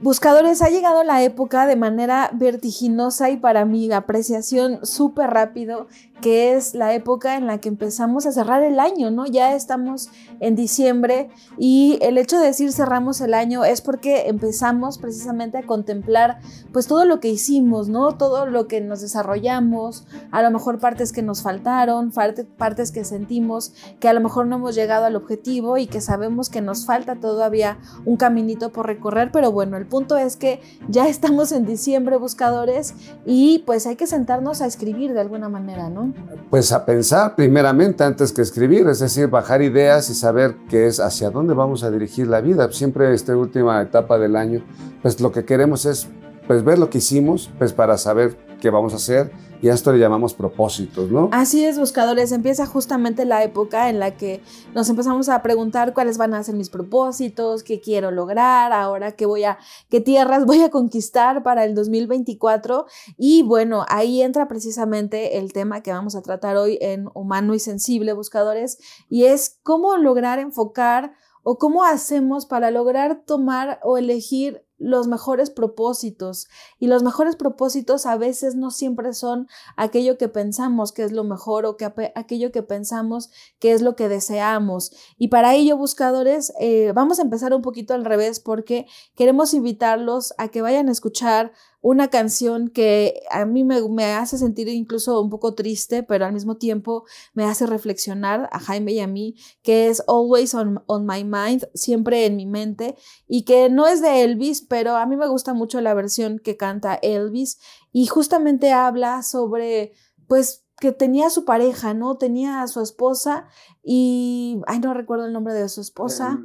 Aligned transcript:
Buscadores, 0.00 0.62
ha 0.62 0.68
llegado 0.68 1.02
la 1.02 1.24
época 1.24 1.66
de 1.66 1.74
manera 1.74 2.30
vertiginosa 2.32 3.30
y 3.30 3.36
para 3.36 3.64
mi 3.64 3.90
apreciación 3.90 4.86
súper 4.86 5.30
rápido, 5.30 5.88
que 6.20 6.54
es 6.54 6.74
la 6.74 6.94
época 6.94 7.36
en 7.36 7.46
la 7.46 7.58
que 7.58 7.68
empezamos 7.68 8.26
a 8.26 8.32
cerrar 8.32 8.62
el 8.62 8.80
año, 8.80 9.10
¿no? 9.10 9.26
Ya 9.26 9.54
estamos 9.54 10.10
en 10.40 10.56
diciembre 10.56 11.30
y 11.58 11.98
el 12.02 12.18
hecho 12.18 12.38
de 12.38 12.46
decir 12.46 12.72
cerramos 12.72 13.20
el 13.20 13.34
año 13.34 13.64
es 13.64 13.80
porque 13.80 14.28
empezamos 14.28 14.98
precisamente 14.98 15.58
a 15.58 15.66
contemplar 15.66 16.40
pues 16.72 16.86
todo 16.86 17.04
lo 17.04 17.20
que 17.20 17.28
hicimos, 17.28 17.88
¿no? 17.88 18.12
Todo 18.12 18.46
lo 18.46 18.66
que 18.66 18.80
nos 18.80 19.00
desarrollamos, 19.00 20.06
a 20.30 20.42
lo 20.42 20.50
mejor 20.50 20.78
partes 20.78 21.12
que 21.12 21.22
nos 21.22 21.42
faltaron, 21.42 22.12
partes 22.12 22.92
que 22.92 23.04
sentimos 23.04 23.72
que 24.00 24.08
a 24.08 24.12
lo 24.12 24.20
mejor 24.20 24.46
no 24.46 24.56
hemos 24.56 24.74
llegado 24.74 25.04
al 25.04 25.16
objetivo 25.16 25.78
y 25.78 25.86
que 25.86 26.00
sabemos 26.00 26.50
que 26.50 26.60
nos 26.60 26.86
falta 26.86 27.16
todavía 27.16 27.78
un 28.04 28.16
caminito 28.16 28.70
por 28.70 28.86
recorrer, 28.86 29.30
pero 29.32 29.52
bueno, 29.52 29.76
el 29.76 29.86
punto 29.86 30.16
es 30.16 30.36
que 30.36 30.60
ya 30.88 31.08
estamos 31.08 31.52
en 31.52 31.66
diciembre, 31.66 32.16
buscadores, 32.16 32.94
y 33.26 33.60
pues 33.60 33.86
hay 33.86 33.96
que 33.96 34.06
sentarnos 34.06 34.60
a 34.60 34.66
escribir 34.66 35.12
de 35.12 35.20
alguna 35.20 35.48
manera, 35.48 35.88
¿no? 35.88 36.07
Pues 36.50 36.72
a 36.72 36.86
pensar 36.86 37.36
primeramente 37.36 38.04
antes 38.04 38.32
que 38.32 38.42
escribir, 38.42 38.86
es 38.88 39.00
decir, 39.00 39.28
bajar 39.28 39.60
ideas 39.62 40.08
y 40.10 40.14
saber 40.14 40.56
qué 40.68 40.86
es 40.86 40.98
hacia 40.98 41.30
dónde 41.30 41.54
vamos 41.54 41.82
a 41.84 41.90
dirigir 41.90 42.26
la 42.26 42.40
vida. 42.40 42.70
Siempre 42.72 43.12
esta 43.12 43.36
última 43.36 43.82
etapa 43.82 44.18
del 44.18 44.34
año, 44.34 44.62
pues 45.02 45.20
lo 45.20 45.30
que 45.30 45.44
queremos 45.44 45.84
es 45.84 46.08
pues 46.48 46.64
ver 46.64 46.78
lo 46.78 46.90
que 46.90 46.98
hicimos, 46.98 47.50
pues 47.58 47.72
para 47.72 47.98
saber 47.98 48.36
qué 48.60 48.70
vamos 48.70 48.94
a 48.94 48.96
hacer 48.96 49.30
y 49.60 49.68
a 49.68 49.74
esto 49.74 49.92
le 49.92 49.98
llamamos 49.98 50.34
propósitos, 50.34 51.10
¿no? 51.10 51.28
Así 51.32 51.64
es, 51.64 51.78
buscadores. 51.78 52.32
Empieza 52.32 52.64
justamente 52.64 53.24
la 53.24 53.42
época 53.42 53.90
en 53.90 53.98
la 53.98 54.16
que 54.16 54.40
nos 54.74 54.88
empezamos 54.88 55.28
a 55.28 55.42
preguntar 55.42 55.92
cuáles 55.92 56.16
van 56.16 56.32
a 56.32 56.42
ser 56.42 56.54
mis 56.54 56.70
propósitos, 56.70 57.64
qué 57.64 57.80
quiero 57.80 58.10
lograr, 58.10 58.72
ahora 58.72 59.12
qué 59.12 59.26
voy 59.26 59.44
a, 59.44 59.58
qué 59.90 60.00
tierras 60.00 60.46
voy 60.46 60.62
a 60.62 60.70
conquistar 60.70 61.42
para 61.42 61.64
el 61.64 61.74
2024. 61.74 62.86
Y 63.18 63.42
bueno, 63.42 63.84
ahí 63.88 64.22
entra 64.22 64.48
precisamente 64.48 65.38
el 65.38 65.52
tema 65.52 65.82
que 65.82 65.92
vamos 65.92 66.14
a 66.14 66.22
tratar 66.22 66.56
hoy 66.56 66.78
en 66.80 67.08
Humano 67.14 67.54
y 67.54 67.58
Sensible, 67.58 68.14
buscadores, 68.14 68.78
y 69.10 69.24
es 69.24 69.58
cómo 69.62 69.98
lograr 69.98 70.38
enfocar 70.38 71.12
o 71.42 71.58
cómo 71.58 71.84
hacemos 71.84 72.46
para 72.46 72.70
lograr 72.70 73.22
tomar 73.26 73.80
o 73.82 73.98
elegir 73.98 74.67
los 74.78 75.08
mejores 75.08 75.50
propósitos. 75.50 76.48
Y 76.78 76.86
los 76.86 77.02
mejores 77.02 77.36
propósitos 77.36 78.06
a 78.06 78.16
veces 78.16 78.54
no 78.54 78.70
siempre 78.70 79.12
son 79.12 79.48
aquello 79.76 80.16
que 80.18 80.28
pensamos 80.28 80.92
que 80.92 81.02
es 81.02 81.12
lo 81.12 81.24
mejor 81.24 81.66
o 81.66 81.76
que 81.76 81.84
aquello 82.14 82.52
que 82.52 82.62
pensamos 82.62 83.30
que 83.58 83.72
es 83.72 83.82
lo 83.82 83.96
que 83.96 84.08
deseamos. 84.08 84.92
Y 85.18 85.28
para 85.28 85.54
ello, 85.54 85.76
buscadores, 85.76 86.52
eh, 86.60 86.92
vamos 86.94 87.18
a 87.18 87.22
empezar 87.22 87.52
un 87.52 87.62
poquito 87.62 87.94
al 87.94 88.04
revés 88.04 88.40
porque 88.40 88.86
queremos 89.14 89.54
invitarlos 89.54 90.34
a 90.38 90.48
que 90.48 90.62
vayan 90.62 90.88
a 90.88 90.92
escuchar 90.92 91.52
una 91.80 92.08
canción 92.08 92.68
que 92.68 93.22
a 93.30 93.44
mí 93.44 93.64
me, 93.64 94.04
hace 94.14 94.38
sentir 94.38 94.68
incluso 94.68 95.20
un 95.20 95.30
poco 95.30 95.54
triste, 95.54 96.02
pero 96.02 96.26
al 96.26 96.32
mismo 96.32 96.56
tiempo 96.56 97.04
me 97.34 97.44
hace 97.44 97.66
reflexionar 97.66 98.48
a 98.52 98.58
Jaime 98.58 98.92
y 98.92 99.00
a 99.00 99.06
mí, 99.06 99.36
que 99.62 99.88
es 99.88 100.02
Always 100.08 100.54
on, 100.54 100.82
on, 100.86 101.06
My 101.06 101.24
Mind, 101.24 101.68
siempre 101.74 102.26
en 102.26 102.36
mi 102.36 102.46
mente, 102.46 102.96
y 103.26 103.44
que 103.44 103.70
no 103.70 103.86
es 103.86 104.02
de 104.02 104.22
Elvis, 104.22 104.62
pero 104.62 104.96
a 104.96 105.06
mí 105.06 105.16
me 105.16 105.28
gusta 105.28 105.54
mucho 105.54 105.80
la 105.80 105.94
versión 105.94 106.40
que 106.40 106.56
canta 106.56 106.94
Elvis, 106.96 107.58
y 107.92 108.06
justamente 108.06 108.72
habla 108.72 109.22
sobre, 109.22 109.92
pues, 110.26 110.64
que 110.80 110.92
tenía 110.92 111.30
su 111.30 111.44
pareja, 111.44 111.94
¿no? 111.94 112.18
Tenía 112.18 112.62
a 112.62 112.68
su 112.68 112.80
esposa 112.80 113.46
y, 113.82 114.60
ay, 114.66 114.78
no 114.78 114.94
recuerdo 114.94 115.26
el 115.26 115.32
nombre 115.32 115.54
de 115.54 115.68
su 115.68 115.80
esposa. 115.80 116.38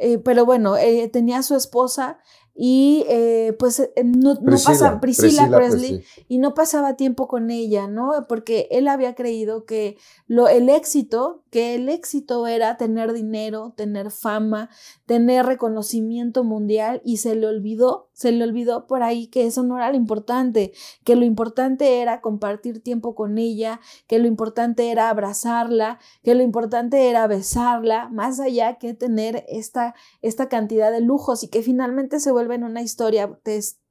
Eh, 0.00 0.18
pero 0.18 0.44
bueno, 0.44 0.76
eh, 0.76 1.08
tenía 1.08 1.38
a 1.38 1.42
su 1.42 1.56
esposa 1.56 2.20
y 2.60 3.04
eh, 3.08 3.54
pues 3.56 3.78
eh, 3.78 3.92
no, 4.02 4.34
pasaba, 4.34 4.98
Priscila, 4.98 5.48
Presley, 5.48 6.02
y 6.26 6.38
no 6.38 6.54
pasaba 6.54 6.96
tiempo 6.96 7.28
con 7.28 7.52
ella, 7.52 7.86
¿no? 7.86 8.26
Porque 8.28 8.66
él 8.72 8.88
había 8.88 9.14
creído 9.14 9.64
que 9.64 9.96
lo, 10.26 10.48
el 10.48 10.68
éxito, 10.68 11.44
que 11.50 11.76
el 11.76 11.88
éxito 11.88 12.48
era 12.48 12.76
tener 12.76 13.12
dinero, 13.12 13.74
tener 13.76 14.10
fama, 14.10 14.70
tener 15.06 15.46
reconocimiento 15.46 16.42
mundial 16.42 17.00
y 17.04 17.18
se 17.18 17.36
le 17.36 17.46
olvidó, 17.46 18.08
se 18.12 18.32
le 18.32 18.42
olvidó 18.42 18.88
por 18.88 19.04
ahí 19.04 19.28
que 19.28 19.46
eso 19.46 19.62
no 19.62 19.76
era 19.76 19.90
lo 19.90 19.96
importante, 19.96 20.72
que 21.04 21.14
lo 21.14 21.24
importante 21.24 22.02
era 22.02 22.20
compartir 22.20 22.82
tiempo 22.82 23.14
con 23.14 23.38
ella, 23.38 23.80
que 24.08 24.18
lo 24.18 24.26
importante 24.26 24.90
era 24.90 25.10
abrazarla, 25.10 26.00
que 26.24 26.34
lo 26.34 26.42
importante 26.42 27.08
era 27.08 27.28
besarla, 27.28 28.08
más 28.08 28.40
allá 28.40 28.78
que 28.78 28.94
tener 28.94 29.44
esta, 29.46 29.94
esta 30.22 30.48
cantidad 30.48 30.90
de 30.90 31.02
lujos 31.02 31.44
y 31.44 31.48
que 31.48 31.62
finalmente 31.62 32.18
se 32.18 32.32
vuelve 32.32 32.47
en 32.54 32.64
una 32.64 32.82
historia 32.82 33.38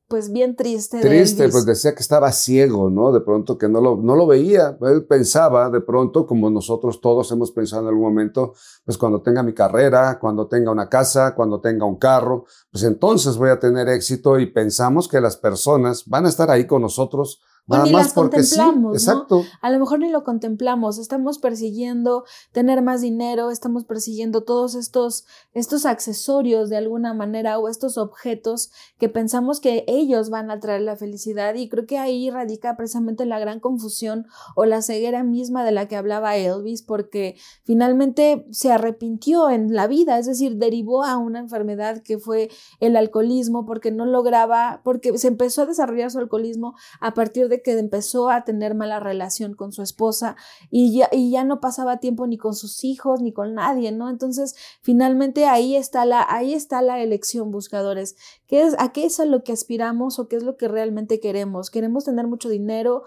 pues 0.07 0.31
bien 0.31 0.55
triste. 0.55 1.01
Triste, 1.01 1.49
pues 1.49 1.65
decía 1.65 1.93
que 1.93 1.99
estaba 1.99 2.31
ciego, 2.31 2.89
¿no? 2.89 3.11
De 3.11 3.19
pronto 3.19 3.57
que 3.57 3.67
no 3.67 3.81
lo, 3.81 3.97
no 3.97 4.15
lo 4.15 4.25
veía. 4.25 4.77
Él 4.81 5.05
pensaba 5.05 5.69
de 5.69 5.81
pronto, 5.81 6.25
como 6.25 6.49
nosotros 6.49 7.01
todos 7.01 7.29
hemos 7.31 7.51
pensado 7.51 7.81
en 7.81 7.89
algún 7.89 8.03
momento, 8.03 8.53
pues 8.85 8.97
cuando 8.97 9.21
tenga 9.21 9.43
mi 9.43 9.53
carrera, 9.53 10.17
cuando 10.19 10.47
tenga 10.47 10.71
una 10.71 10.87
casa, 10.87 11.35
cuando 11.35 11.59
tenga 11.59 11.85
un 11.85 11.97
carro, 11.97 12.45
pues 12.71 12.83
entonces 12.83 13.35
voy 13.35 13.49
a 13.49 13.59
tener 13.59 13.89
éxito 13.89 14.39
y 14.39 14.45
pensamos 14.45 15.09
que 15.09 15.19
las 15.19 15.35
personas 15.35 16.05
van 16.05 16.25
a 16.25 16.29
estar 16.29 16.49
ahí 16.49 16.65
con 16.65 16.81
nosotros 16.81 17.41
o 17.67 17.83
ni 17.83 17.91
las 17.91 18.13
contemplamos, 18.13 18.93
exacto. 18.95 19.43
A 19.61 19.69
lo 19.69 19.79
mejor 19.79 19.99
ni 19.99 20.09
lo 20.09 20.23
contemplamos, 20.23 20.97
estamos 20.97 21.37
persiguiendo 21.39 22.23
tener 22.51 22.81
más 22.81 23.01
dinero, 23.01 23.51
estamos 23.51 23.83
persiguiendo 23.83 24.41
todos 24.41 24.75
estos, 24.75 25.25
estos 25.53 25.85
accesorios 25.85 26.69
de 26.69 26.77
alguna 26.77 27.13
manera 27.13 27.59
o 27.59 27.67
estos 27.67 27.97
objetos 27.97 28.71
que 28.97 29.09
pensamos 29.09 29.59
que 29.59 29.83
ellos 29.87 30.29
van 30.29 30.49
a 30.49 30.59
traer 30.59 30.81
la 30.81 30.95
felicidad 30.95 31.55
y 31.55 31.67
creo 31.67 31.85
que 31.85 31.97
ahí 31.97 32.29
radica 32.29 32.77
precisamente 32.77 33.25
la 33.25 33.39
gran 33.39 33.59
confusión 33.59 34.27
o 34.55 34.65
la 34.65 34.81
ceguera 34.81 35.23
misma 35.23 35.65
de 35.65 35.71
la 35.71 35.87
que 35.87 35.97
hablaba 35.97 36.37
Elvis 36.37 36.83
porque 36.83 37.35
finalmente 37.63 38.45
se 38.51 38.71
arrepintió 38.71 39.49
en 39.49 39.73
la 39.73 39.87
vida, 39.87 40.17
es 40.19 40.25
decir, 40.25 40.55
derivó 40.57 41.03
a 41.03 41.17
una 41.17 41.39
enfermedad 41.39 42.01
que 42.01 42.17
fue 42.17 42.49
el 42.79 42.95
alcoholismo 42.95 43.65
porque 43.65 43.91
no 43.91 44.05
lograba, 44.05 44.81
porque 44.83 45.17
se 45.17 45.27
empezó 45.27 45.63
a 45.63 45.65
desarrollar 45.65 46.11
su 46.11 46.19
alcoholismo 46.19 46.75
a 46.99 47.13
partir 47.13 47.49
de 47.49 47.56
que 47.61 47.77
empezó 47.77 48.29
a 48.29 48.43
tener 48.43 48.75
mala 48.75 48.99
relación 48.99 49.53
con 49.53 49.71
su 49.71 49.81
esposa 49.81 50.35
y 50.69 50.97
ya, 50.97 51.09
y 51.11 51.31
ya 51.31 51.43
no 51.43 51.59
pasaba 51.59 51.97
tiempo 51.97 52.27
ni 52.27 52.37
con 52.37 52.55
sus 52.55 52.83
hijos 52.83 53.21
ni 53.21 53.31
con 53.31 53.53
nadie, 53.53 53.91
¿no? 53.91 54.09
Entonces, 54.09 54.55
finalmente 54.81 55.45
ahí 55.45 55.75
está 55.75 56.05
la, 56.05 56.25
ahí 56.27 56.53
está 56.53 56.81
la 56.81 57.01
elección, 57.01 57.51
buscadores. 57.51 58.15
¿Qué 58.47 58.63
es, 58.63 58.75
¿A 58.79 58.93
qué 58.93 59.05
es 59.05 59.19
lo 59.19 59.43
que 59.43 59.51
aspiramos 59.51 60.19
o 60.19 60.27
qué 60.27 60.37
es 60.37 60.43
lo 60.43 60.55
que 60.55 60.69
realmente 60.69 61.19
queremos? 61.19 61.69
¿Queremos 61.69 62.05
tener 62.05 62.27
mucho 62.27 62.47
dinero 62.47 63.03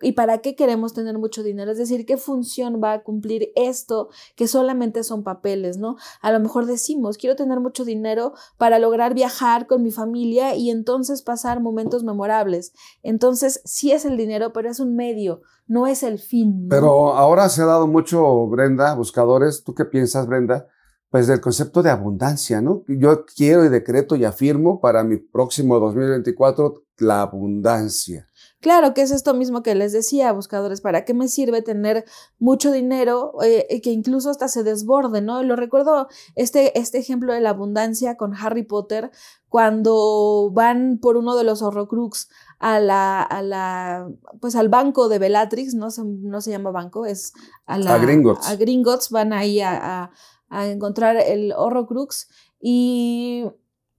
y 0.00 0.12
para 0.12 0.38
qué 0.38 0.56
queremos 0.56 0.94
tener 0.94 1.18
mucho 1.18 1.42
dinero? 1.42 1.70
Es 1.70 1.78
decir, 1.78 2.06
¿qué 2.06 2.16
función 2.16 2.80
va 2.82 2.94
a 2.94 3.02
cumplir 3.02 3.52
esto 3.54 4.08
que 4.34 4.48
solamente 4.48 5.04
son 5.04 5.24
papeles, 5.24 5.76
¿no? 5.76 5.96
A 6.22 6.32
lo 6.32 6.40
mejor 6.40 6.64
decimos, 6.64 7.18
quiero 7.18 7.36
tener 7.36 7.60
mucho 7.60 7.84
dinero 7.84 8.32
para 8.56 8.78
lograr 8.78 9.12
viajar 9.12 9.66
con 9.66 9.82
mi 9.82 9.90
familia 9.90 10.54
y 10.54 10.70
entonces 10.70 11.20
pasar 11.20 11.60
momentos 11.60 12.02
memorables. 12.02 12.72
Entonces, 13.02 13.60
si 13.64 13.92
es 13.92 14.06
el 14.06 14.16
dinero, 14.16 14.54
pero 14.54 14.70
es 14.70 14.80
un 14.80 14.96
medio, 14.96 15.42
no 15.66 15.86
es 15.86 16.02
el 16.02 16.18
fin. 16.18 16.66
Pero 16.70 17.12
ahora 17.12 17.50
se 17.50 17.60
ha 17.60 17.66
dado 17.66 17.86
mucho, 17.86 18.46
Brenda, 18.46 18.94
buscadores, 18.94 19.64
¿tú 19.64 19.74
qué 19.74 19.84
piensas, 19.84 20.26
Brenda? 20.26 20.66
Pues 21.10 21.26
del 21.26 21.40
concepto 21.40 21.82
de 21.82 21.90
abundancia, 21.90 22.60
¿no? 22.60 22.84
Yo 22.86 23.24
quiero 23.24 23.64
y 23.64 23.70
decreto 23.70 24.14
y 24.16 24.24
afirmo 24.24 24.80
para 24.80 25.04
mi 25.04 25.16
próximo 25.16 25.80
2024 25.80 26.82
la 26.98 27.22
abundancia. 27.22 28.28
Claro 28.60 28.92
que 28.92 29.02
es 29.02 29.12
esto 29.12 29.34
mismo 29.34 29.62
que 29.62 29.76
les 29.76 29.92
decía, 29.92 30.32
buscadores, 30.32 30.80
¿para 30.80 31.04
qué 31.04 31.14
me 31.14 31.28
sirve 31.28 31.62
tener 31.62 32.04
mucho 32.40 32.72
dinero 32.72 33.34
eh, 33.42 33.80
que 33.80 33.90
incluso 33.90 34.30
hasta 34.30 34.48
se 34.48 34.64
desborde, 34.64 35.22
¿no? 35.22 35.44
Lo 35.44 35.54
recuerdo 35.54 36.08
este, 36.34 36.76
este 36.76 36.98
ejemplo 36.98 37.32
de 37.32 37.40
la 37.40 37.50
abundancia 37.50 38.16
con 38.16 38.34
Harry 38.34 38.64
Potter, 38.64 39.12
cuando 39.48 40.50
van 40.52 40.98
por 41.00 41.16
uno 41.16 41.36
de 41.36 41.44
los 41.44 41.62
horrocrux 41.62 42.28
a 42.58 42.80
la, 42.80 43.22
a 43.22 43.42
la, 43.42 44.08
pues 44.40 44.56
al 44.56 44.68
banco 44.68 45.08
de 45.08 45.20
Bellatrix, 45.20 45.74
no 45.74 45.92
se, 45.92 46.02
no 46.04 46.40
se 46.40 46.50
llama 46.50 46.72
banco, 46.72 47.06
es 47.06 47.32
a 47.64 47.78
la... 47.78 47.94
A 47.94 47.98
Gringotts. 47.98 48.48
A 48.48 48.56
Gringotts 48.56 49.10
van 49.10 49.32
ahí 49.32 49.60
a, 49.60 50.02
a, 50.02 50.10
a 50.48 50.66
encontrar 50.66 51.16
el 51.16 51.52
horrocrux 51.56 52.28
y 52.60 53.44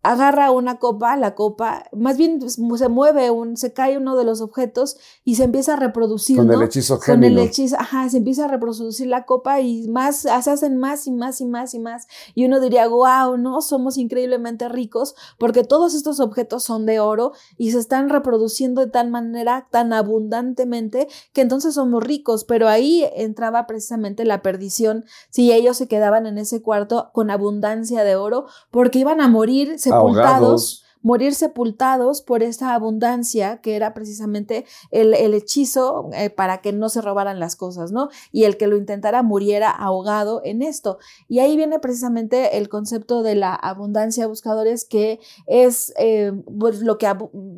agarra 0.02 0.52
una 0.52 0.78
copa, 0.78 1.18
la 1.18 1.36
copa, 1.36 1.86
más 1.92 2.18
bien 2.18 2.40
pues, 2.40 2.58
se 2.78 2.90
mueve, 2.90 3.32
un, 3.32 3.58
se 3.58 3.74
cae 3.74 3.98
uno 3.98 4.16
de 4.16 4.24
los 4.24 4.40
objetos 4.40 4.98
y 5.26 5.36
se 5.36 5.44
empieza 5.44 5.74
a 5.74 5.76
reproducir. 5.76 6.38
Con 6.38 6.52
el 6.52 6.62
hechizo 6.62 7.00
Con 7.00 7.24
el 7.24 7.38
hechizo, 7.38 7.76
ajá, 7.78 8.10
se 8.10 8.18
empieza 8.18 8.46
a 8.46 8.48
reproducir 8.48 9.08
la 9.08 9.26
copa 9.26 9.60
y 9.60 9.88
más, 9.90 10.18
se 10.20 10.30
hacen 10.30 10.78
más 10.78 11.06
y 11.06 11.12
más 11.12 11.42
y 11.42 11.46
más 11.46 11.74
y 11.74 11.80
más. 11.80 12.08
Y 12.34 12.46
uno 12.46 12.62
diría, 12.62 12.88
wow, 12.88 13.38
¿no? 13.38 13.62
Somos 13.62 13.98
increíblemente 13.98 14.70
ricos 14.70 15.16
porque 15.38 15.64
todos 15.66 15.94
estos 15.94 16.22
objetos 16.22 16.64
son 16.64 16.86
de 16.86 17.02
oro 17.02 17.34
y 17.58 17.72
se 17.72 17.80
están 17.80 18.10
reproduciendo 18.10 18.82
de 18.82 18.92
tal 18.92 19.10
manera, 19.10 19.68
tan 19.70 19.92
abundantemente, 19.92 21.10
que 21.34 21.42
entonces 21.42 21.74
somos 21.74 22.04
ricos. 22.04 22.46
Pero 22.46 22.70
ahí 22.70 23.06
entraba 23.16 23.68
precisamente 23.68 24.24
la 24.24 24.42
perdición 24.42 25.04
si 25.30 25.52
ellos 25.52 25.76
se 25.76 25.88
quedaban 25.88 26.26
en 26.26 26.38
ese 26.38 26.62
cuarto 26.62 27.10
con 27.14 27.30
abundancia 27.32 28.06
de 28.06 28.16
oro 28.16 28.46
porque 28.72 29.00
iban 29.00 29.20
a 29.20 29.28
morir 29.28 29.78
sepultados 29.90 30.86
morir 31.02 31.34
sepultados 31.34 32.22
por 32.22 32.44
esta 32.44 32.74
abundancia 32.74 33.62
que 33.62 33.76
era 33.76 33.94
precisamente 33.94 34.66
el, 34.92 35.14
hechizo 35.14 36.10
eh, 36.14 36.30
para 36.30 36.62
que 36.62 36.74
no 36.74 36.90
se 36.90 37.02
robaran 37.02 37.40
las 37.40 37.56
cosas, 37.56 37.92
¿no? 37.92 38.10
Y 38.32 38.44
el 38.44 38.58
que 38.58 38.68
lo 38.68 38.78
intentara 38.78 39.24
muriera 39.24 39.70
ahogado 39.70 40.42
en 40.44 40.62
esto. 40.62 40.98
Y 41.28 41.40
ahí 41.40 41.56
viene 41.56 41.80
precisamente 41.80 42.58
el 42.58 42.70
concepto 42.70 43.24
de 43.24 43.36
la 43.36 43.56
abundancia 43.56 44.28
buscadores, 44.28 44.86
que 44.86 45.20
es 45.48 45.94
eh, 45.98 46.34
pues 46.60 46.82
lo 46.82 46.98
que, 46.98 47.08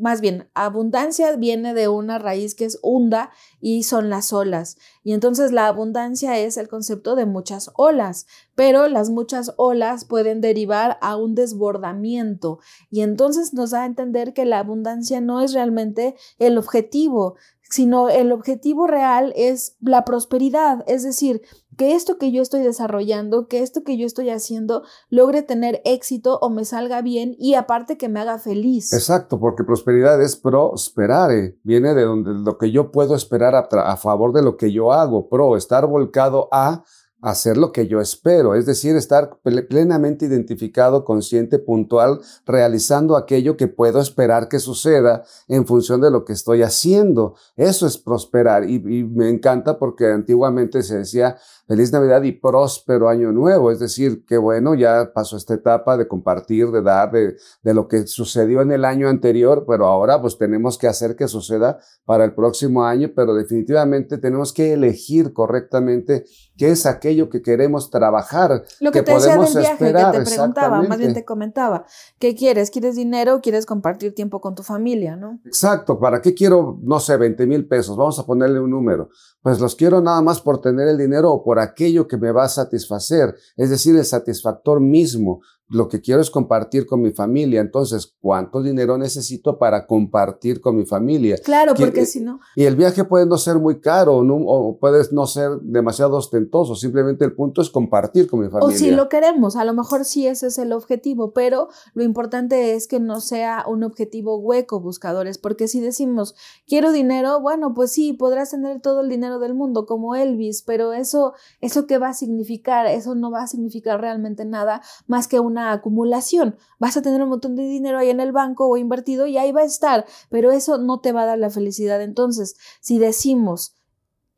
más 0.02 0.22
bien, 0.22 0.50
abundancia 0.54 1.36
viene 1.36 1.74
de 1.74 1.88
una 1.88 2.20
raíz 2.20 2.54
que 2.56 2.66
es 2.66 2.80
hunda 2.84 3.32
y 3.62 3.84
son 3.84 4.10
las 4.10 4.34
olas. 4.34 4.78
Y 5.04 5.14
entonces 5.14 5.52
la 5.52 5.68
abundancia 5.68 6.38
es 6.40 6.58
el 6.58 6.68
concepto 6.68 7.16
de 7.16 7.26
muchas 7.26 7.72
olas, 7.76 8.28
pero 8.56 8.88
las 8.88 9.10
muchas 9.10 9.54
olas 9.58 10.04
pueden 10.04 10.42
derivar 10.42 10.98
a 11.02 11.16
un 11.16 11.36
desbordamiento 11.36 12.60
y 12.90 13.02
entonces 13.02 13.54
nos 13.54 13.72
da 13.72 13.84
a 13.84 13.86
entender 13.86 14.34
que 14.34 14.46
la 14.46 14.60
abundancia 14.60 15.22
no 15.22 15.42
es 15.42 15.54
realmente 15.54 16.16
el 16.40 16.58
objetivo, 16.58 17.36
sino 17.70 18.10
el 18.10 18.34
objetivo 18.34 18.86
real 18.86 19.32
es 19.36 19.78
la 19.80 20.04
prosperidad, 20.04 20.84
es 20.88 21.04
decir, 21.04 21.42
que 21.78 21.96
esto 21.96 22.18
que 22.18 22.32
yo 22.32 22.42
estoy 22.42 22.62
desarrollando, 22.62 23.48
que 23.48 23.62
esto 23.62 23.84
que 23.84 23.98
yo 23.98 24.06
estoy 24.06 24.30
haciendo 24.30 24.84
logre 25.10 25.42
tener 25.42 25.82
éxito 25.86 26.38
o 26.42 26.50
me 26.50 26.66
salga 26.66 27.02
bien 27.02 27.36
y 27.40 27.54
aparte 27.56 27.98
que 27.98 28.10
me 28.10 28.20
haga 28.20 28.40
feliz. 28.40 28.94
Exacto, 28.94 29.40
porque 29.40 29.64
prosperidad 29.64 30.22
es 30.22 30.36
prosperare, 30.36 31.58
viene 31.64 31.94
de 31.94 32.04
donde 32.04 32.34
lo 32.34 32.58
que 32.58 32.72
yo 32.72 32.92
puedo 32.92 33.16
esperar 33.16 33.56
a, 33.56 33.68
a 33.92 33.98
favor 33.98 34.34
de 34.34 34.42
lo 34.42 34.58
que 34.58 34.72
yo 34.72 34.92
hago, 34.92 35.30
pro, 35.30 35.56
estar 35.56 35.88
volcado 35.88 36.50
a 36.52 36.84
hacer 37.22 37.58
lo 37.58 37.72
que 37.72 37.88
yo 37.88 38.02
espero, 38.02 38.56
es 38.56 38.66
decir, 38.66 38.96
estar 38.96 39.38
plenamente 39.70 40.26
identificado, 40.26 41.06
consciente, 41.06 41.60
puntual, 41.60 42.20
realizando 42.46 43.16
aquello 43.16 43.58
que 43.58 43.68
puedo 43.68 44.00
esperar 44.00 44.50
que 44.50 44.60
suceda 44.60 45.24
en 45.48 45.68
función 45.68 46.02
de 46.02 46.10
lo 46.10 46.26
que 46.26 46.34
estoy 46.34 46.64
haciendo. 46.64 47.36
Eso 47.56 47.86
es 47.86 47.98
prosperar 47.98 48.68
y, 48.70 48.80
me 48.82 49.30
encanta 49.30 49.78
porque 49.78 50.08
antiguamente 50.08 50.82
se 50.82 50.98
decía 50.98 51.38
feliz 51.68 51.92
Navidad 51.92 52.24
y 52.24 52.34
próspero 52.34 53.08
año 53.08 53.32
nuevo, 53.32 53.72
es 53.72 53.80
decir, 53.80 54.26
que 54.26 54.38
bueno, 54.38 54.74
ya 54.76 55.12
pasó 55.14 55.38
esta 55.38 55.54
etapa 55.54 55.96
de 55.96 56.08
compartir, 56.08 56.70
de 56.72 56.82
dar, 56.82 57.12
de, 57.12 57.38
de 57.62 57.74
lo 57.74 57.88
que 57.88 58.08
sucedió 58.08 58.62
en 58.62 58.72
el 58.72 58.84
año 58.84 59.08
anterior, 59.08 59.64
pero 59.68 59.86
ahora 59.86 60.20
pues 60.20 60.38
tenemos 60.38 60.78
que 60.78 60.88
hacer 60.88 61.16
que 61.16 61.28
suceda 61.28 61.80
para 62.04 62.26
el 62.26 62.34
próximo 62.34 62.84
año, 62.84 63.12
pero 63.16 63.34
definitivamente 63.34 64.18
tenemos 64.18 64.52
que 64.52 64.74
elegir 64.74 65.34
correctamente 65.34 66.26
qué 66.58 66.72
es 66.72 66.86
aquello 66.86 67.11
que 67.30 67.42
queremos 67.42 67.90
trabajar. 67.90 68.64
Lo 68.80 68.92
que, 68.92 69.02
te 69.04 69.14
decía 69.14 69.38
del 69.38 69.54
viaje 69.54 69.78
que 69.78 70.20
te 70.20 70.26
preguntaba, 70.26 70.82
más 70.82 70.98
bien 70.98 71.14
te 71.14 71.26
comentaba, 71.26 71.86
¿qué 72.20 72.36
quieres? 72.36 72.72
¿Quieres 72.72 72.96
dinero 72.96 73.36
o 73.36 73.42
quieres 73.42 73.66
compartir 73.66 74.14
tiempo 74.14 74.42
con 74.42 74.56
tu 74.56 74.64
familia, 74.64 75.16
no? 75.16 75.40
Exacto, 75.46 76.00
¿para 76.00 76.22
qué 76.22 76.34
quiero, 76.34 76.80
no 76.82 77.00
sé, 77.00 77.18
20 77.18 77.46
mil 77.46 77.68
pesos? 77.68 77.98
Vamos 77.98 78.20
a 78.20 78.26
ponerle 78.26 78.60
un 78.60 78.72
número. 78.72 79.10
Pues 79.42 79.60
los 79.60 79.76
quiero 79.76 80.02
nada 80.02 80.22
más 80.22 80.42
por 80.42 80.62
tener 80.62 80.88
el 80.88 80.98
dinero 80.98 81.32
o 81.32 81.44
por 81.44 81.60
aquello 81.60 82.08
que 82.08 82.18
me 82.18 82.32
va 82.32 82.46
a 82.46 82.50
satisfacer, 82.50 83.36
es 83.58 83.70
decir, 83.70 83.96
el 83.96 84.06
satisfactor 84.06 84.80
mismo 84.80 85.42
lo 85.72 85.88
que 85.88 86.02
quiero 86.02 86.20
es 86.22 86.30
compartir 86.30 86.86
con 86.86 87.02
mi 87.02 87.12
familia. 87.12 87.62
Entonces, 87.62 88.14
¿cuánto 88.20 88.62
dinero 88.62 88.98
necesito 88.98 89.58
para 89.58 89.88
compartir 89.88 90.60
con 90.60 90.76
mi 90.76 90.86
familia? 90.86 91.38
Claro, 91.38 91.74
porque 91.76 92.06
si 92.06 92.20
no. 92.20 92.42
Y 92.58 92.66
el 92.66 92.76
viaje 92.76 93.06
puede 93.06 93.26
no 93.26 93.38
ser 93.38 93.58
muy 93.58 93.80
caro 93.80 94.18
o 94.18 94.78
puede 94.80 95.02
no 95.12 95.26
ser 95.28 95.62
demasiado 95.62 96.18
ostentoso. 96.18 96.76
Simplemente 96.76 97.24
el 97.24 97.34
punto 97.34 97.62
es 97.62 97.70
compartir 97.70 98.28
con 98.30 98.42
mi 98.42 98.50
familia. 98.50 98.76
O 98.76 98.78
si 98.78 98.92
lo 98.92 99.08
queremos, 99.08 99.56
a 99.56 99.64
lo 99.64 99.74
mejor 99.74 100.04
sí 100.04 100.28
ese 100.28 100.48
es 100.48 100.58
el 100.58 100.74
objetivo, 100.74 101.32
pero 101.32 101.70
lo 101.94 102.04
importante 102.04 102.76
es 102.76 102.90
que 102.90 103.00
no 103.00 103.22
sea 103.22 103.64
un 103.66 103.84
objetivo 103.84 104.38
hueco, 104.40 104.82
buscadores, 104.82 105.38
porque 105.38 105.70
si 105.70 105.80
decimos, 105.80 106.36
quiero 106.68 106.92
dinero, 106.92 107.40
bueno, 107.40 107.74
pues 107.74 107.94
sí, 107.94 108.12
podrás 108.12 108.52
tener 108.52 108.82
todo 108.82 109.00
el 109.02 109.10
dinero 109.10 109.40
del 109.40 109.54
mundo 109.54 109.86
como 109.86 110.16
Elvis, 110.16 110.64
pero 110.64 110.92
eso, 110.92 111.34
eso 111.62 111.88
qué 111.88 111.98
va 111.98 112.10
a 112.10 112.14
significar? 112.14 112.88
Eso 112.88 113.16
no 113.16 113.32
va 113.32 113.44
a 113.44 113.48
significar 113.48 114.02
realmente 114.02 114.44
nada 114.44 114.82
más 115.08 115.30
que 115.30 115.40
una 115.40 115.61
acumulación. 115.70 116.56
Vas 116.80 116.98
a 116.98 117.02
tener 117.02 117.22
un 117.22 117.30
montón 117.30 117.56
de 117.56 117.64
dinero 117.64 118.00
ahí 118.00 118.10
en 118.10 118.20
el 118.20 118.32
banco 118.32 118.68
o 118.68 118.78
invertido 118.78 119.28
y 119.28 119.38
ahí 119.38 119.52
va 119.52 119.62
a 119.62 119.66
estar, 119.66 120.06
pero 120.30 120.52
eso 120.52 120.78
no 120.78 121.00
te 121.00 121.12
va 121.12 121.24
a 121.24 121.28
dar 121.28 121.38
la 121.38 121.50
felicidad. 121.50 122.02
Entonces, 122.02 122.56
si 122.82 122.98
decimos, 122.98 123.76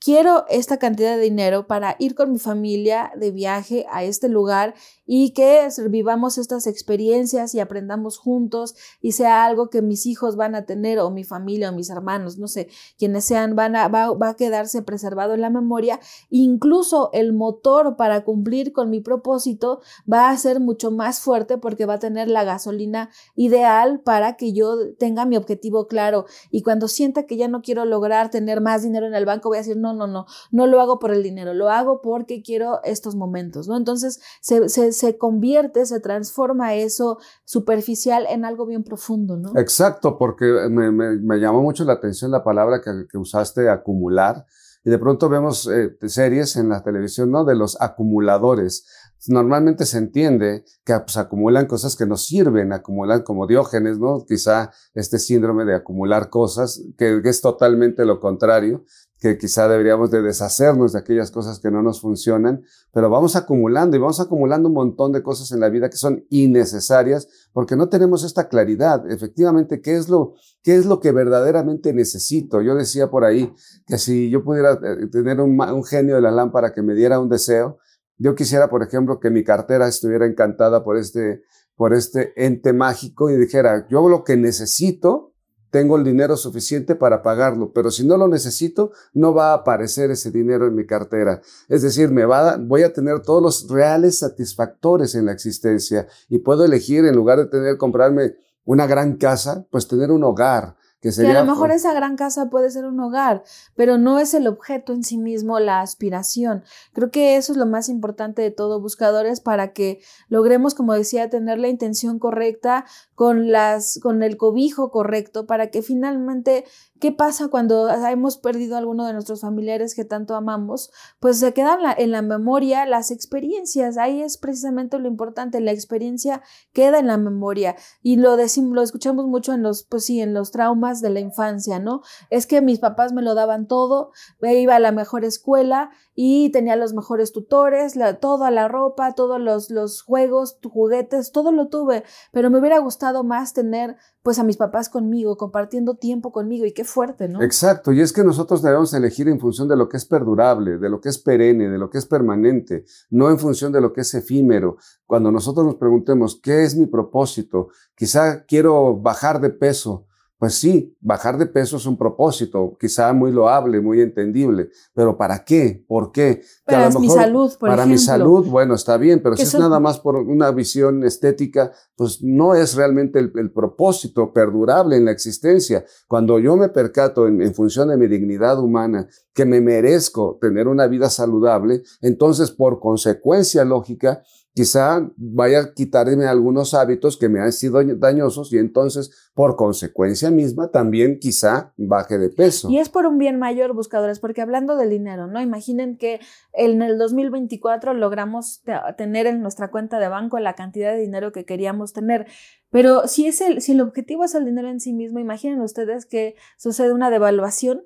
quiero 0.04 0.46
esta 0.50 0.78
cantidad 0.78 1.16
de 1.16 1.22
dinero 1.22 1.66
para 1.66 1.96
ir 1.98 2.14
con 2.14 2.34
mi 2.34 2.40
familia 2.40 3.14
de 3.16 3.32
viaje 3.32 3.86
a 3.90 4.04
este 4.04 4.28
lugar 4.28 4.76
y 5.06 5.32
que 5.32 5.70
vivamos 5.90 6.38
estas 6.38 6.68
experiencias 6.68 7.56
y 7.56 7.62
aprendamos 7.62 8.18
juntos 8.18 8.76
y 9.02 9.14
sea 9.14 9.46
algo 9.46 9.70
que 9.70 9.82
mis 9.82 10.06
hijos 10.06 10.36
van 10.36 10.56
a 10.56 10.66
tener 10.66 11.00
o 11.00 11.10
mi 11.10 11.24
familia 11.24 11.70
o 11.70 11.74
mis 11.74 11.90
hermanos, 11.90 12.38
no 12.38 12.48
sé, 12.48 12.68
quienes 12.98 13.24
sean, 13.24 13.56
van 13.56 13.78
a, 13.78 13.88
va, 13.88 14.14
va 14.14 14.30
a 14.30 14.36
quedarse 14.36 14.82
preservado 14.82 15.34
en 15.36 15.42
la 15.42 15.50
memoria. 15.50 16.00
Incluso 16.30 17.10
el 17.14 17.32
motor 17.32 17.96
para 17.96 18.26
cumplir 18.26 18.74
con 18.74 18.90
mi 18.90 19.00
propósito 19.00 19.82
va 20.12 20.30
a 20.30 20.38
ser 20.38 20.60
mucho 20.60 20.92
más 20.92 21.22
fuerte 21.22 21.58
porque 21.58 21.86
va 21.86 21.96
a 21.96 22.00
tener 22.00 22.28
la 22.28 22.44
gasolina 22.44 23.10
ideal 23.36 24.02
para 24.02 24.36
que 24.36 24.52
yo 24.52 24.94
tenga 24.96 25.26
mi 25.26 25.38
objetivo 25.38 25.88
claro 25.88 26.26
y 26.52 26.62
cuando 26.62 26.90
sienta 26.90 27.24
que 27.26 27.38
ya 27.38 27.48
no 27.48 27.62
quiero 27.62 27.86
lograr 27.86 28.30
tener 28.30 28.60
más 28.60 28.84
dinero 28.84 29.06
en 29.06 29.16
el 29.16 29.26
banco 29.26 29.50
voy 29.50 29.58
a 29.58 29.62
decir 29.62 29.78
no, 29.78 29.93
no, 29.96 30.08
no, 30.08 30.26
no 30.52 30.68
lo 30.68 30.82
hago 30.82 31.00
por 31.00 31.12
el 31.12 31.24
dinero, 31.24 31.54
lo 31.54 31.70
hago 31.70 32.02
porque 32.02 32.42
quiero 32.42 32.82
estos 32.84 33.16
momentos, 33.16 33.68
¿no? 33.68 33.78
Entonces 33.78 34.20
se, 34.42 34.70
se 34.70 35.04
se 35.04 35.18
convierte, 35.18 35.86
se 35.86 36.00
transforma 36.00 36.76
eso 36.76 37.20
superficial 37.44 38.26
en 38.30 38.46
algo 38.46 38.66
bien 38.66 38.84
profundo, 38.84 39.36
¿no? 39.36 39.52
Exacto, 39.60 40.18
porque 40.18 40.46
me, 40.70 40.92
me, 40.92 41.40
llamó 41.40 41.62
mucho 41.62 41.84
la 41.84 41.94
atención 41.94 42.32
la 42.32 42.44
palabra 42.44 42.82
que, 42.82 43.06
que 43.10 43.18
usaste, 43.18 43.70
acumular. 43.70 44.46
Y 44.86 44.90
de 44.90 45.00
pronto 45.00 45.30
vemos 45.30 45.68
eh, 45.68 45.98
series 46.08 46.56
en 46.56 46.70
la 46.70 46.84
televisión, 46.84 47.32
¿no? 47.32 47.44
De 47.44 47.56
los 47.56 47.80
acumuladores. 47.82 48.86
Normalmente 49.28 49.86
se 49.86 49.98
entiende 49.98 50.66
que 50.84 50.98
pues, 51.00 51.16
acumulan 51.18 51.68
cosas 51.68 51.96
que 51.96 52.06
no 52.06 52.18
sirven, 52.18 52.74
acumulan 52.74 53.24
como 53.24 53.48
diógenes, 53.48 53.98
¿no? 54.00 54.26
Quizá 54.26 54.72
este 54.94 55.20
síndrome 55.20 55.64
de 55.64 55.76
acumular 55.76 56.30
cosas, 56.30 56.82
que, 56.98 57.22
que 57.22 57.30
es 57.30 57.42
totalmente 57.42 58.06
lo 58.06 58.20
contrario 58.20 58.84
que 59.24 59.38
quizá 59.38 59.70
deberíamos 59.70 60.12
de 60.12 60.22
deshacernos 60.22 60.92
de 60.92 61.00
aquellas 61.00 61.32
cosas 61.32 61.58
que 61.62 61.72
no 61.72 61.82
nos 61.82 62.02
funcionan, 62.02 62.66
pero 62.92 63.10
vamos 63.10 63.38
acumulando 63.38 63.96
y 63.96 64.00
vamos 64.02 64.20
acumulando 64.20 64.68
un 64.68 64.76
montón 64.76 65.14
de 65.14 65.24
cosas 65.24 65.50
en 65.54 65.62
la 65.62 65.70
vida 65.70 65.90
que 65.90 65.96
son 65.96 66.26
innecesarias 66.30 67.30
porque 67.54 67.78
no 67.78 67.88
tenemos 67.88 68.26
esta 68.26 68.50
claridad, 68.50 69.10
efectivamente, 69.10 69.80
qué 69.80 69.96
es 69.96 70.10
lo, 70.10 70.34
qué 70.62 70.76
es 70.76 70.86
lo 70.86 71.00
que 71.00 71.14
verdaderamente 71.14 71.94
necesito. 71.94 72.62
Yo 72.62 72.76
decía 72.76 73.10
por 73.10 73.24
ahí 73.24 73.54
que 73.88 73.98
si 73.98 74.30
yo 74.30 74.44
pudiera 74.44 74.74
eh, 74.74 75.08
tener 75.10 75.40
un, 75.40 75.58
un 75.58 75.86
genio 75.86 76.16
de 76.16 76.22
la 76.22 76.32
lámpara 76.32 76.74
que 76.74 76.82
me 76.82 76.94
diera 76.94 77.18
un 77.22 77.30
deseo, 77.30 77.78
yo 78.18 78.36
quisiera, 78.36 78.70
por 78.70 78.84
ejemplo, 78.84 79.22
que 79.22 79.30
mi 79.30 79.46
cartera 79.46 79.88
estuviera 79.88 80.26
encantada 80.26 80.84
por 80.84 80.98
este, 80.98 81.44
por 81.78 81.94
este 81.94 82.34
ente 82.36 82.74
mágico 82.74 83.30
y 83.30 83.38
dijera, 83.38 83.88
yo 83.90 84.10
lo 84.10 84.26
que 84.26 84.36
necesito 84.36 85.33
tengo 85.74 85.98
el 85.98 86.04
dinero 86.04 86.38
suficiente 86.38 86.94
para 86.94 87.24
pagarlo, 87.24 87.74
pero 87.74 87.90
si 87.90 88.06
no 88.06 88.16
lo 88.16 88.28
necesito, 88.28 88.92
no 89.12 89.34
va 89.34 89.50
a 89.50 89.54
aparecer 89.56 90.12
ese 90.12 90.30
dinero 90.30 90.68
en 90.68 90.76
mi 90.76 90.86
cartera. 90.86 91.42
Es 91.68 91.82
decir, 91.82 92.12
me 92.12 92.26
va 92.26 92.58
voy 92.58 92.84
a 92.84 92.94
tener 92.94 93.22
todos 93.22 93.42
los 93.42 93.68
reales 93.68 94.20
satisfactores 94.20 95.16
en 95.16 95.26
la 95.26 95.32
existencia 95.32 96.08
y 96.30 96.38
puedo 96.38 96.64
elegir 96.64 97.06
en 97.06 97.16
lugar 97.16 97.40
de 97.40 97.48
tener 97.48 97.78
comprarme 97.78 98.36
una 98.66 98.86
gran 98.86 99.16
casa, 99.16 99.66
pues 99.72 99.88
tener 99.88 100.12
un 100.12 100.24
hogar, 100.24 100.76
que, 101.04 101.28
a 101.28 101.34
lo 101.34 101.46
mejor 101.46 101.72
esa 101.72 101.94
gran 101.94 102.16
casa 102.16 102.50
puede 102.50 102.72
ser 102.72 102.86
un 102.86 102.98
hogar, 103.02 103.44
pero 103.76 103.98
no 103.98 104.20
es 104.20 104.34
el 104.34 104.48
objeto 104.48 104.94
en 104.94 105.04
sí 105.04 105.18
mismo 105.18 105.60
la 105.60 105.82
aspiración. 105.82 106.64
Creo 106.94 107.12
que 107.12 107.36
eso 107.36 107.52
es 107.52 107.58
lo 107.58 107.66
más 107.66 107.90
importante 107.90 108.42
de 108.42 108.52
todo, 108.52 108.80
buscadores, 108.80 109.42
para 109.42 109.74
que 109.74 110.00
logremos, 110.30 110.76
como 110.76 110.94
decía, 110.94 111.30
tener 111.30 111.60
la 111.60 111.68
intención 111.68 112.20
correcta, 112.20 112.86
con, 113.16 113.52
las, 113.52 114.00
con 114.02 114.24
el 114.24 114.38
cobijo 114.38 114.92
correcto, 114.92 115.46
para 115.46 115.68
que 115.68 115.82
finalmente 115.82 116.64
¿Qué 117.04 117.12
pasa 117.12 117.50
cuando 117.50 117.90
hemos 117.90 118.38
perdido 118.38 118.76
a 118.76 118.78
alguno 118.78 119.06
de 119.06 119.12
nuestros 119.12 119.42
familiares 119.42 119.94
que 119.94 120.06
tanto 120.06 120.36
amamos? 120.36 120.90
Pues 121.20 121.38
se 121.38 121.54
quedan 121.54 121.80
en 121.98 122.12
la, 122.12 122.22
memoria 122.22 122.86
las 122.86 123.12
experiencias. 123.12 123.98
Ahí 123.98 124.22
es 124.22 124.38
precisamente 124.38 124.98
lo 124.98 125.10
importante. 125.10 125.60
La 125.60 125.74
experiencia 125.74 126.42
queda 126.72 127.00
en 127.00 127.08
la 127.08 127.18
memoria. 127.18 127.76
Y 128.04 128.16
lo 128.16 128.38
decimos, 128.38 128.74
lo 128.74 128.82
escuchamos 128.82 129.28
mucho 129.28 129.52
en 129.52 129.64
los, 129.64 129.84
pues 129.84 130.06
sí, 130.06 130.22
en 130.22 130.34
los 130.34 130.52
traumas 130.52 131.02
de 131.02 131.10
la 131.10 131.20
infancia, 131.20 131.78
¿no? 131.78 132.04
Es 132.30 132.48
que 132.48 132.62
mis 132.62 132.80
papás 132.80 133.12
me 133.12 133.22
lo 133.22 133.36
daban 133.36 133.68
todo, 133.68 134.14
iba 134.42 134.78
a 134.78 134.80
la 134.80 134.94
mejor 134.94 135.26
escuela 135.26 135.92
y 136.16 136.52
tenía 136.52 136.76
los 136.76 136.94
mejores 136.94 137.32
tutores, 137.32 137.96
la, 137.96 138.20
toda 138.20 138.52
la 138.52 138.68
ropa, 138.68 139.14
todos 139.14 139.42
los, 139.42 139.70
los 139.70 140.04
juegos, 140.04 140.58
juguetes, 140.64 141.32
todo 141.32 141.52
lo 141.52 141.68
tuve, 141.68 142.04
pero 142.32 142.50
me 142.50 142.60
hubiera 142.60 142.78
gustado 142.80 143.24
más 143.24 143.54
tener 143.54 143.98
pues 144.22 144.40
a 144.40 144.44
mis 144.44 144.58
papás 144.58 144.90
conmigo, 144.90 145.38
compartiendo 145.38 145.96
tiempo 145.96 146.32
conmigo 146.32 146.66
y 146.66 146.72
qué 146.72 146.86
fuerte, 146.94 147.28
¿no? 147.28 147.42
Exacto, 147.42 147.92
y 147.92 148.02
es 148.02 148.14
que 148.14 148.24
nosotros 148.24 148.62
debemos 148.62 148.94
elegir 148.94 149.28
en 149.28 149.40
función 149.40 149.68
de 149.68 149.76
lo 149.76 149.90
que 149.90 149.98
es 149.98 150.06
perdurable, 150.06 150.78
de 150.78 150.90
lo 150.90 151.02
que 151.02 151.10
es 151.10 151.18
perenne, 151.18 151.68
de 151.70 151.78
lo 151.78 151.90
que 151.90 151.98
es 151.98 152.06
permanente, 152.06 152.86
no 153.10 153.30
en 153.30 153.40
función 153.40 153.72
de 153.74 153.82
lo 153.82 153.92
que 153.92 154.02
es 154.02 154.14
efímero. 154.14 154.78
Cuando 155.06 155.32
nosotros 155.32 155.66
nos 155.66 155.76
preguntemos, 155.76 156.40
¿qué 156.42 156.64
es 156.64 156.76
mi 156.76 156.86
propósito? 156.86 157.70
Quizá 157.96 158.46
quiero 158.46 158.96
bajar 158.96 159.42
de 159.42 159.50
peso, 159.50 160.06
pues 160.38 160.56
sí, 160.56 160.96
bajar 161.00 161.38
de 161.38 161.46
peso 161.46 161.78
es 161.78 161.86
un 161.86 161.98
propósito, 161.98 162.76
quizá 162.80 163.14
muy 163.14 163.32
loable, 163.32 163.80
muy 163.80 164.02
entendible, 164.02 164.70
pero 164.94 165.18
¿para 165.18 165.44
qué? 165.46 165.86
¿Por 165.88 166.12
qué? 166.12 166.42
para 166.66 166.90
mi 166.90 167.10
salud, 167.10 167.52
por 167.58 167.70
Para 167.70 167.86
mi 167.86 167.98
salud, 167.98 168.46
bueno, 168.48 168.76
está 168.76 168.98
bien, 168.98 169.22
pero 169.24 169.38
si 169.38 169.44
es 169.44 169.54
nada 169.54 169.80
más 169.80 170.00
por 170.00 170.16
una 170.16 170.52
visión 170.52 171.04
estética, 171.04 171.72
pues 171.96 172.22
no 172.22 172.56
es 172.56 172.76
realmente 172.76 173.20
el, 173.20 173.52
propósito 173.52 174.34
perdurable 174.34 174.98
en 174.98 175.06
la 175.06 175.12
existencia. 175.12 175.86
Cuando 176.08 176.40
yo 176.40 176.58
me 176.58 176.70
percato 176.70 177.28
en 177.28 177.54
función 177.54 177.90
de 177.90 177.98
mi 177.98 178.08
dignidad 178.08 178.60
humana 178.60 179.08
que 179.34 179.46
me 179.46 179.62
merezco 179.62 180.38
tener 180.42 180.68
una 180.68 180.88
vida 180.88 181.10
saludable, 181.10 181.84
entonces 182.02 182.52
por 182.52 182.80
consecuencia 182.80 183.64
lógica, 183.64 184.24
quizá 184.54 185.10
vaya 185.18 185.60
a 185.60 185.74
quitarme 185.74 186.26
algunos 186.26 186.74
hábitos 186.74 187.18
que 187.18 187.30
me 187.30 187.42
han 187.42 187.52
sido 187.52 187.84
dañosos 187.84 188.54
y 188.54 188.58
entonces, 188.58 189.32
por 189.34 189.56
consecuencia 189.56 190.30
misma, 190.30 190.70
también 190.70 191.18
quizá 191.20 191.74
baje 191.78 192.18
de 192.18 192.30
peso. 192.30 192.70
Y 192.70 192.78
es 192.78 192.90
por 192.90 193.08
un 193.08 193.18
bien 193.18 193.40
mayor, 193.40 193.74
buscadores, 193.74 194.20
porque 194.20 194.42
hablando 194.42 194.78
del 194.78 194.90
dinero, 194.90 195.28
¿no? 195.28 195.42
Imaginen 195.42 195.98
que 195.98 196.20
en 196.54 196.82
el 196.82 196.98
2024 196.98 197.94
logramos 197.94 198.62
tener 198.98 199.26
en 199.26 199.42
nuestra 199.42 199.72
cuenta 199.72 200.00
de 200.00 200.08
banco 200.08 200.38
la 200.40 200.54
cantidad 200.54 200.94
de 200.94 201.00
dinero 201.00 201.32
que 201.32 201.46
queríamos 201.46 201.94
tener. 201.94 202.28
Pero 202.70 203.08
si, 203.08 203.28
es 203.28 203.42
el, 203.42 203.62
si 203.62 203.72
el 203.72 203.82
objetivo 203.82 204.24
es 204.24 204.36
el 204.36 204.46
dinero 204.46 204.70
en 204.70 204.80
sí 204.80 204.94
mismo, 204.94 205.20
imaginen 205.20 205.62
ustedes 205.62 206.06
que 206.06 206.36
sucede 206.58 206.94
una 206.94 207.10
devaluación 207.10 207.86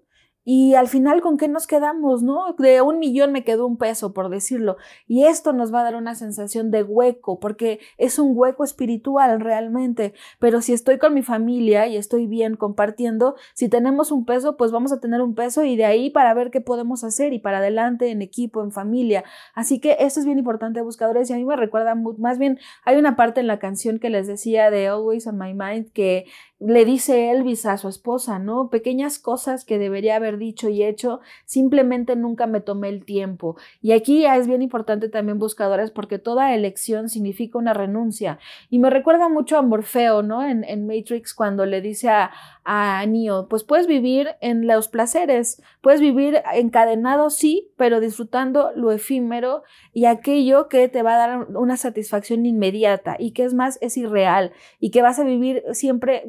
y 0.49 0.75
al 0.75 0.87
final, 0.87 1.19
¿con 1.19 1.35
qué 1.35 1.49
nos 1.49 1.67
quedamos, 1.67 2.23
no? 2.23 2.53
De 2.57 2.79
un 2.81 2.99
millón 2.99 3.33
me 3.33 3.43
quedó 3.43 3.67
un 3.67 3.75
peso, 3.75 4.13
por 4.13 4.29
decirlo. 4.29 4.77
Y 5.05 5.25
esto 5.25 5.51
nos 5.51 5.73
va 5.73 5.81
a 5.81 5.83
dar 5.83 5.97
una 5.97 6.15
sensación 6.15 6.71
de 6.71 6.83
hueco, 6.83 7.37
porque 7.37 7.81
es 7.97 8.17
un 8.17 8.31
hueco 8.33 8.63
espiritual 8.63 9.41
realmente. 9.41 10.13
Pero 10.39 10.61
si 10.61 10.71
estoy 10.71 10.99
con 10.99 11.13
mi 11.13 11.21
familia 11.21 11.87
y 11.87 11.97
estoy 11.97 12.27
bien 12.27 12.55
compartiendo, 12.55 13.35
si 13.55 13.67
tenemos 13.67 14.09
un 14.09 14.23
peso, 14.23 14.55
pues 14.55 14.71
vamos 14.71 14.93
a 14.93 15.01
tener 15.01 15.21
un 15.21 15.35
peso 15.35 15.65
y 15.65 15.75
de 15.75 15.83
ahí 15.83 16.09
para 16.11 16.33
ver 16.33 16.49
qué 16.49 16.61
podemos 16.61 17.03
hacer 17.03 17.33
y 17.33 17.39
para 17.39 17.57
adelante 17.57 18.09
en 18.09 18.21
equipo, 18.21 18.63
en 18.63 18.71
familia. 18.71 19.25
Así 19.53 19.81
que 19.81 19.97
esto 19.99 20.21
es 20.21 20.25
bien 20.25 20.39
importante, 20.39 20.81
buscadores. 20.81 21.29
Y 21.29 21.33
a 21.33 21.35
mí 21.35 21.43
me 21.43 21.57
recuerda, 21.57 21.93
más 21.93 22.39
bien, 22.39 22.57
hay 22.85 22.95
una 22.95 23.17
parte 23.17 23.41
en 23.41 23.47
la 23.47 23.59
canción 23.59 23.99
que 23.99 24.09
les 24.09 24.27
decía 24.27 24.71
de 24.71 24.87
Always 24.87 25.27
on 25.27 25.37
My 25.37 25.53
Mind 25.53 25.91
que 25.91 26.25
le 26.59 26.85
dice 26.85 27.29
Elvis 27.29 27.67
a 27.67 27.77
su 27.77 27.87
esposa, 27.87 28.39
¿no? 28.39 28.69
Pequeñas 28.69 29.19
cosas 29.19 29.63
que 29.63 29.77
debería 29.77 30.15
haber 30.15 30.39
dicho 30.39 30.69
y 30.69 30.83
hecho, 30.83 31.19
simplemente 31.45 32.15
nunca 32.15 32.47
me 32.47 32.61
tomé 32.61 32.89
el 32.89 33.05
tiempo. 33.05 33.57
Y 33.81 33.91
aquí 33.91 34.25
es 34.25 34.47
bien 34.47 34.63
importante 34.63 35.07
también 35.07 35.37
buscadores 35.37 35.91
porque 35.91 36.17
toda 36.17 36.55
elección 36.55 37.09
significa 37.09 37.59
una 37.59 37.75
renuncia. 37.75 38.39
Y 38.71 38.79
me 38.79 38.89
recuerda 38.89 39.29
mucho 39.29 39.57
a 39.57 39.61
Morfeo, 39.61 40.23
¿no? 40.23 40.43
En, 40.43 40.87
Matrix 40.87 41.33
cuando 41.33 41.65
le 41.65 41.81
dice 41.81 42.09
a, 42.09 42.31
a 42.63 43.05
Neo, 43.05 43.47
pues 43.47 43.63
puedes 43.63 43.87
vivir 43.87 44.29
en 44.41 44.67
los 44.67 44.87
placeres, 44.87 45.61
puedes 45.81 46.01
vivir 46.01 46.41
encadenado, 46.53 47.29
sí, 47.29 47.69
pero 47.77 47.99
disfrutando 47.99 48.71
lo 48.75 48.91
efímero 48.91 49.63
y 49.93 50.05
aquello 50.05 50.69
que 50.69 50.87
te 50.87 51.03
va 51.03 51.15
a 51.15 51.27
dar 51.27 51.47
una 51.55 51.77
satisfacción 51.77 52.45
inmediata 52.45 53.15
y 53.19 53.31
que 53.31 53.43
es 53.43 53.53
más, 53.53 53.77
es 53.81 53.97
irreal 53.97 54.53
y 54.79 54.91
que 54.91 55.01
vas 55.01 55.19
a 55.19 55.23
vivir 55.23 55.63
siempre 55.73 56.23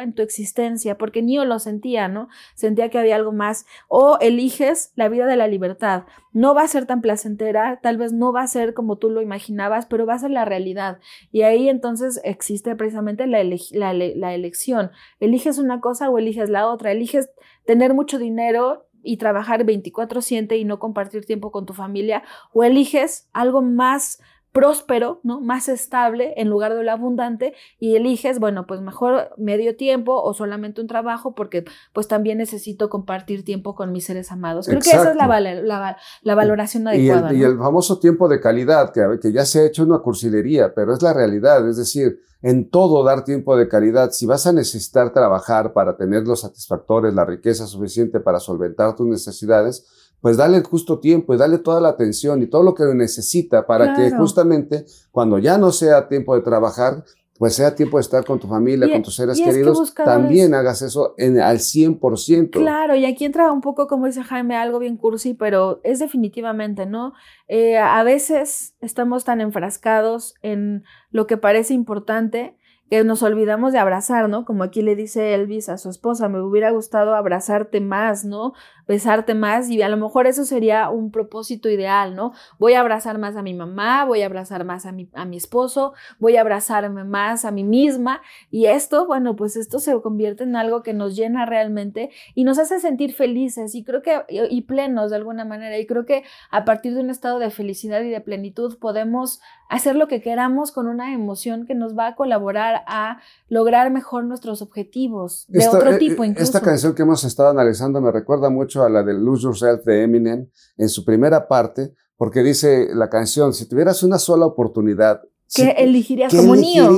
en 0.00 0.14
tu 0.14 0.22
existencia, 0.22 0.98
porque 0.98 1.22
Neo 1.22 1.44
lo 1.44 1.58
sentía, 1.58 2.08
¿no? 2.08 2.28
Sentía 2.54 2.88
que 2.88 2.98
había 2.98 3.16
algo 3.16 3.32
más. 3.32 3.66
O 3.88 4.18
eliges 4.20 4.92
la 4.96 5.08
vida 5.08 5.26
de 5.26 5.36
la 5.36 5.48
libertad. 5.48 6.04
No 6.32 6.54
va 6.54 6.62
a 6.62 6.68
ser 6.68 6.86
tan 6.86 7.00
placentera, 7.00 7.80
tal 7.82 7.98
vez 7.98 8.12
no 8.12 8.32
va 8.32 8.42
a 8.42 8.46
ser 8.46 8.74
como 8.74 8.96
tú 8.96 9.10
lo 9.10 9.20
imaginabas, 9.20 9.86
pero 9.86 10.06
va 10.06 10.14
a 10.14 10.18
ser 10.18 10.30
la 10.30 10.44
realidad. 10.44 10.98
Y 11.30 11.42
ahí 11.42 11.68
entonces 11.68 12.20
existe 12.24 12.74
precisamente 12.76 13.26
la, 13.26 13.42
la 13.44 14.34
elección. 14.34 14.90
Eliges 15.20 15.58
una 15.58 15.80
cosa 15.80 16.10
o 16.10 16.18
eliges 16.18 16.48
la 16.48 16.68
otra. 16.68 16.92
Eliges 16.92 17.30
tener 17.64 17.94
mucho 17.94 18.18
dinero 18.18 18.86
y 19.02 19.16
trabajar 19.16 19.64
24/7 19.64 20.56
y 20.56 20.64
no 20.64 20.78
compartir 20.78 21.24
tiempo 21.24 21.50
con 21.50 21.66
tu 21.66 21.72
familia, 21.72 22.22
o 22.52 22.64
eliges 22.64 23.28
algo 23.32 23.62
más 23.62 24.20
próspero, 24.52 25.20
¿no? 25.22 25.40
Más 25.40 25.68
estable 25.68 26.34
en 26.36 26.48
lugar 26.48 26.74
de 26.74 26.84
lo 26.84 26.92
abundante 26.92 27.54
y 27.80 27.96
eliges, 27.96 28.38
bueno, 28.38 28.66
pues 28.66 28.82
mejor 28.82 29.30
medio 29.38 29.76
tiempo 29.76 30.20
o 30.22 30.34
solamente 30.34 30.80
un 30.80 30.86
trabajo 30.86 31.34
porque 31.34 31.64
pues 31.94 32.06
también 32.06 32.38
necesito 32.38 32.90
compartir 32.90 33.44
tiempo 33.44 33.74
con 33.74 33.92
mis 33.92 34.04
seres 34.04 34.30
amados. 34.30 34.66
Creo 34.66 34.80
que 34.80 34.90
esa 34.90 35.10
es 35.10 35.16
la, 35.16 35.96
la, 36.22 36.34
valoración 36.34 36.86
adecuada. 36.86 37.32
Y 37.32 37.42
el, 37.42 37.56
famoso 37.56 37.98
tiempo 37.98 38.28
de 38.28 38.40
calidad, 38.40 38.92
que, 38.92 39.18
que 39.20 39.32
ya 39.32 39.46
se 39.46 39.60
ha 39.60 39.66
hecho 39.66 39.84
una 39.84 40.00
cursilería, 40.00 40.74
pero 40.74 40.92
es 40.92 41.02
la 41.02 41.14
realidad, 41.14 41.66
es 41.66 41.78
decir, 41.78 42.20
en 42.42 42.68
todo 42.68 43.04
dar 43.04 43.24
tiempo 43.24 43.56
de 43.56 43.68
calidad. 43.68 44.10
Si 44.10 44.26
vas 44.26 44.46
a 44.46 44.52
necesitar 44.52 45.12
trabajar 45.12 45.72
para 45.72 45.96
tener 45.96 46.24
los 46.24 46.40
satisfactores, 46.40 47.14
la 47.14 47.24
riqueza 47.24 47.66
suficiente 47.66 48.20
para 48.20 48.40
solventar 48.40 48.96
tus 48.96 49.06
necesidades, 49.06 49.86
pues 50.22 50.36
dale 50.36 50.56
el 50.56 50.62
justo 50.62 51.00
tiempo 51.00 51.34
y 51.34 51.36
dale 51.36 51.58
toda 51.58 51.80
la 51.80 51.88
atención 51.88 52.42
y 52.42 52.46
todo 52.46 52.62
lo 52.62 52.74
que 52.74 52.84
necesita 52.94 53.66
para 53.66 53.94
que 53.94 54.12
justamente 54.12 54.86
cuando 55.10 55.38
ya 55.38 55.58
no 55.58 55.72
sea 55.72 56.08
tiempo 56.08 56.34
de 56.36 56.42
trabajar, 56.42 57.04
pues 57.38 57.56
sea 57.56 57.74
tiempo 57.74 57.96
de 57.96 58.02
estar 58.02 58.24
con 58.24 58.38
tu 58.38 58.46
familia, 58.46 58.88
con 58.88 59.02
tus 59.02 59.16
seres 59.16 59.40
queridos, 59.40 59.92
también 59.96 60.54
hagas 60.54 60.80
eso 60.80 61.14
en, 61.18 61.40
al 61.40 61.58
100%. 61.58 62.50
Claro, 62.50 62.94
y 62.94 63.04
aquí 63.04 63.24
entra 63.24 63.50
un 63.50 63.60
poco, 63.60 63.88
como 63.88 64.06
dice 64.06 64.22
Jaime, 64.22 64.54
algo 64.54 64.78
bien 64.78 64.96
cursi, 64.96 65.34
pero 65.34 65.80
es 65.82 65.98
definitivamente, 65.98 66.86
¿no? 66.86 67.14
Eh, 67.48 67.78
a 67.78 68.04
veces 68.04 68.76
estamos 68.80 69.24
tan 69.24 69.40
enfrascados 69.40 70.34
en 70.42 70.84
lo 71.10 71.26
que 71.26 71.36
parece 71.36 71.74
importante 71.74 72.56
que 72.92 73.04
nos 73.04 73.22
olvidamos 73.22 73.72
de 73.72 73.78
abrazar, 73.78 74.28
¿no? 74.28 74.44
Como 74.44 74.64
aquí 74.64 74.82
le 74.82 74.94
dice 74.94 75.32
Elvis 75.32 75.70
a 75.70 75.78
su 75.78 75.88
esposa, 75.88 76.28
me 76.28 76.42
hubiera 76.42 76.70
gustado 76.72 77.14
abrazarte 77.14 77.80
más, 77.80 78.26
¿no? 78.26 78.52
besarte 78.86 79.34
más 79.34 79.70
y 79.70 79.82
a 79.82 79.88
lo 79.88 79.96
mejor 79.96 80.26
eso 80.26 80.44
sería 80.44 80.90
un 80.90 81.10
propósito 81.10 81.68
ideal, 81.68 82.14
¿no? 82.14 82.32
Voy 82.58 82.74
a 82.74 82.80
abrazar 82.80 83.18
más 83.18 83.36
a 83.36 83.42
mi 83.42 83.54
mamá, 83.54 84.04
voy 84.04 84.22
a 84.22 84.26
abrazar 84.26 84.64
más 84.64 84.86
a 84.86 84.92
mi, 84.92 85.08
a 85.14 85.24
mi 85.24 85.36
esposo, 85.36 85.94
voy 86.18 86.36
a 86.36 86.40
abrazarme 86.40 87.04
más 87.04 87.44
a 87.44 87.50
mí 87.50 87.64
misma 87.64 88.22
y 88.50 88.66
esto, 88.66 89.06
bueno, 89.06 89.36
pues 89.36 89.56
esto 89.56 89.78
se 89.78 89.98
convierte 90.00 90.44
en 90.44 90.56
algo 90.56 90.82
que 90.82 90.92
nos 90.94 91.16
llena 91.16 91.46
realmente 91.46 92.10
y 92.34 92.44
nos 92.44 92.58
hace 92.58 92.80
sentir 92.80 93.14
felices 93.14 93.74
y 93.74 93.84
creo 93.84 94.02
que 94.02 94.24
y 94.28 94.62
plenos 94.62 95.10
de 95.10 95.16
alguna 95.16 95.44
manera 95.44 95.78
y 95.78 95.86
creo 95.86 96.04
que 96.04 96.24
a 96.50 96.64
partir 96.64 96.94
de 96.94 97.00
un 97.00 97.10
estado 97.10 97.38
de 97.38 97.50
felicidad 97.50 98.00
y 98.02 98.10
de 98.10 98.20
plenitud 98.20 98.78
podemos 98.78 99.40
hacer 99.68 99.96
lo 99.96 100.06
que 100.06 100.20
queramos 100.20 100.72
con 100.72 100.86
una 100.86 101.14
emoción 101.14 101.66
que 101.66 101.74
nos 101.74 101.96
va 101.96 102.08
a 102.08 102.14
colaborar 102.14 102.81
a 102.86 103.20
lograr 103.48 103.90
mejor 103.90 104.24
nuestros 104.24 104.62
objetivos 104.62 105.46
de 105.48 105.66
otro 105.68 105.92
eh, 105.92 105.98
tipo 105.98 106.24
incluso. 106.24 106.44
Esta 106.44 106.60
canción 106.60 106.94
que 106.94 107.02
hemos 107.02 107.24
estado 107.24 107.50
analizando 107.50 108.00
me 108.00 108.12
recuerda 108.12 108.50
mucho 108.50 108.84
a 108.84 108.88
la 108.88 109.02
de 109.02 109.14
Lose 109.14 109.44
Yourself 109.44 109.84
de 109.84 110.02
Eminem 110.02 110.48
en 110.76 110.88
su 110.88 111.04
primera 111.04 111.48
parte, 111.48 111.94
porque 112.16 112.42
dice 112.42 112.88
la 112.94 113.08
canción, 113.08 113.52
si 113.52 113.68
tuvieras 113.68 114.02
una 114.02 114.18
sola 114.18 114.46
oportunidad, 114.46 115.22
¿Qué 115.54 115.70
elegirías 115.78 116.34
como 116.34 116.56
niño? 116.56 116.88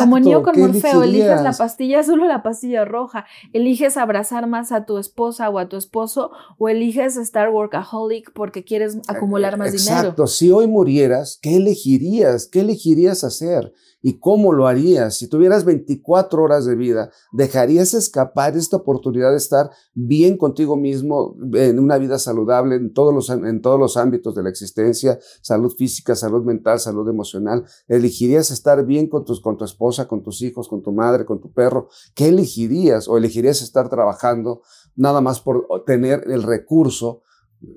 como 0.00 0.42
con 0.42 0.60
Morfeo, 0.60 1.02
eliges 1.02 1.42
la 1.42 1.52
pastilla 1.52 2.00
azul 2.00 2.20
o 2.20 2.26
la 2.26 2.42
pastilla 2.42 2.84
roja. 2.84 3.24
Eliges 3.52 3.96
abrazar 3.96 4.46
más 4.46 4.72
a 4.72 4.84
tu 4.84 4.98
esposa 4.98 5.48
o 5.48 5.58
a 5.58 5.68
tu 5.68 5.76
esposo 5.76 6.30
o 6.58 6.68
eliges 6.68 7.16
estar 7.16 7.50
workaholic 7.50 8.32
porque 8.32 8.64
quieres 8.64 8.98
acumular 9.08 9.56
más 9.56 9.72
dinero. 9.72 9.98
Exacto. 10.00 10.26
Si 10.26 10.50
hoy 10.50 10.66
murieras, 10.66 11.38
¿qué 11.40 11.56
elegirías? 11.56 12.46
¿Qué 12.46 12.60
elegirías 12.60 13.24
hacer? 13.24 13.72
¿Y 14.06 14.18
cómo 14.18 14.52
lo 14.52 14.66
harías? 14.66 15.16
Si 15.16 15.28
tuvieras 15.28 15.64
24 15.64 16.42
horas 16.42 16.66
de 16.66 16.76
vida, 16.76 17.10
¿dejarías 17.32 17.94
escapar 17.94 18.54
esta 18.54 18.76
oportunidad 18.76 19.30
de 19.30 19.38
estar 19.38 19.70
bien 19.94 20.36
contigo 20.36 20.76
mismo 20.76 21.34
en 21.54 21.78
una 21.78 21.96
vida 21.96 22.18
saludable 22.18 22.74
en 22.74 22.92
todos 22.92 23.14
los, 23.14 23.30
en 23.30 23.62
todos 23.62 23.80
los 23.80 23.96
ámbitos 23.96 24.34
de 24.34 24.42
la 24.42 24.50
existencia, 24.50 25.18
salud 25.40 25.72
física, 25.74 26.14
salud 26.14 26.44
mental, 26.44 26.80
salud 26.80 27.08
emocional? 27.08 27.64
¿Elegirías 27.94 28.50
estar 28.50 28.84
bien 28.84 29.08
con, 29.08 29.24
tus, 29.24 29.40
con 29.40 29.56
tu 29.56 29.64
esposa, 29.64 30.08
con 30.08 30.22
tus 30.22 30.42
hijos, 30.42 30.68
con 30.68 30.82
tu 30.82 30.92
madre, 30.92 31.24
con 31.24 31.40
tu 31.40 31.52
perro? 31.52 31.88
¿Qué 32.14 32.28
elegirías? 32.28 33.08
¿O 33.08 33.16
elegirías 33.16 33.62
estar 33.62 33.88
trabajando 33.88 34.62
nada 34.96 35.20
más 35.20 35.40
por 35.40 35.66
tener 35.86 36.24
el 36.26 36.42
recurso? 36.42 37.22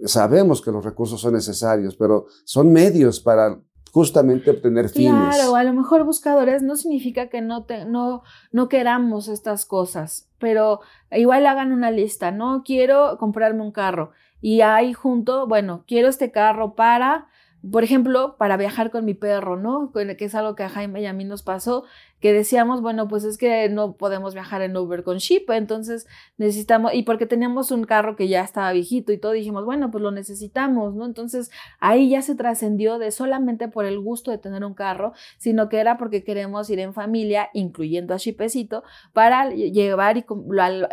Sabemos 0.05 0.61
que 0.61 0.71
los 0.71 0.83
recursos 0.83 1.21
son 1.21 1.33
necesarios, 1.33 1.95
pero 1.95 2.25
son 2.43 2.71
medios 2.71 3.19
para 3.19 3.59
justamente 3.91 4.51
obtener 4.51 4.89
fines. 4.89 5.35
Claro, 5.35 5.55
a 5.55 5.63
lo 5.63 5.73
mejor 5.73 6.03
buscadores 6.03 6.61
no 6.61 6.75
significa 6.75 7.29
que 7.29 7.41
no, 7.41 7.65
te, 7.65 7.85
no, 7.85 8.23
no 8.51 8.69
queramos 8.69 9.27
estas 9.27 9.65
cosas, 9.65 10.29
pero 10.37 10.81
igual 11.11 11.45
hagan 11.45 11.71
una 11.71 11.91
lista, 11.91 12.31
¿no? 12.31 12.63
Quiero 12.63 13.17
comprarme 13.17 13.61
un 13.63 13.71
carro 13.71 14.11
y 14.41 14.61
ahí 14.61 14.93
junto, 14.93 15.47
bueno, 15.47 15.83
quiero 15.87 16.09
este 16.09 16.31
carro 16.31 16.75
para 16.75 17.27
por 17.69 17.83
ejemplo, 17.83 18.35
para 18.37 18.55
viajar 18.57 18.91
con 18.91 19.05
mi 19.05 19.13
perro, 19.13 19.57
¿no? 19.57 19.91
Que 19.91 20.15
es 20.19 20.35
algo 20.35 20.55
que 20.55 20.63
a 20.63 20.69
Jaime 20.69 21.01
y 21.01 21.05
a 21.05 21.13
mí 21.13 21.25
nos 21.25 21.43
pasó, 21.43 21.83
que 22.19 22.33
decíamos, 22.33 22.81
bueno, 22.81 23.07
pues 23.07 23.23
es 23.23 23.37
que 23.37 23.69
no 23.69 23.93
podemos 23.93 24.33
viajar 24.33 24.61
en 24.61 24.75
Uber 24.75 25.03
con 25.03 25.17
Ship, 25.17 25.45
entonces 25.49 26.07
necesitamos, 26.37 26.93
y 26.93 27.03
porque 27.03 27.27
teníamos 27.27 27.71
un 27.71 27.83
carro 27.83 28.15
que 28.15 28.27
ya 28.27 28.41
estaba 28.41 28.71
viejito 28.71 29.11
y 29.11 29.19
todo, 29.19 29.33
dijimos, 29.33 29.65
bueno, 29.65 29.91
pues 29.91 30.01
lo 30.01 30.11
necesitamos, 30.11 30.95
¿no? 30.95 31.05
Entonces 31.05 31.51
ahí 31.79 32.09
ya 32.09 32.21
se 32.21 32.35
trascendió 32.35 32.97
de 32.97 33.11
solamente 33.11 33.67
por 33.67 33.85
el 33.85 33.99
gusto 33.99 34.31
de 34.31 34.39
tener 34.39 34.63
un 34.63 34.73
carro, 34.73 35.13
sino 35.37 35.69
que 35.69 35.77
era 35.77 35.97
porque 35.97 36.23
queremos 36.23 36.69
ir 36.69 36.79
en 36.79 36.93
familia, 36.93 37.49
incluyendo 37.53 38.13
a 38.13 38.17
Shipecito, 38.17 38.83
para 39.13 39.49
llevar 39.49 40.17
y 40.17 40.25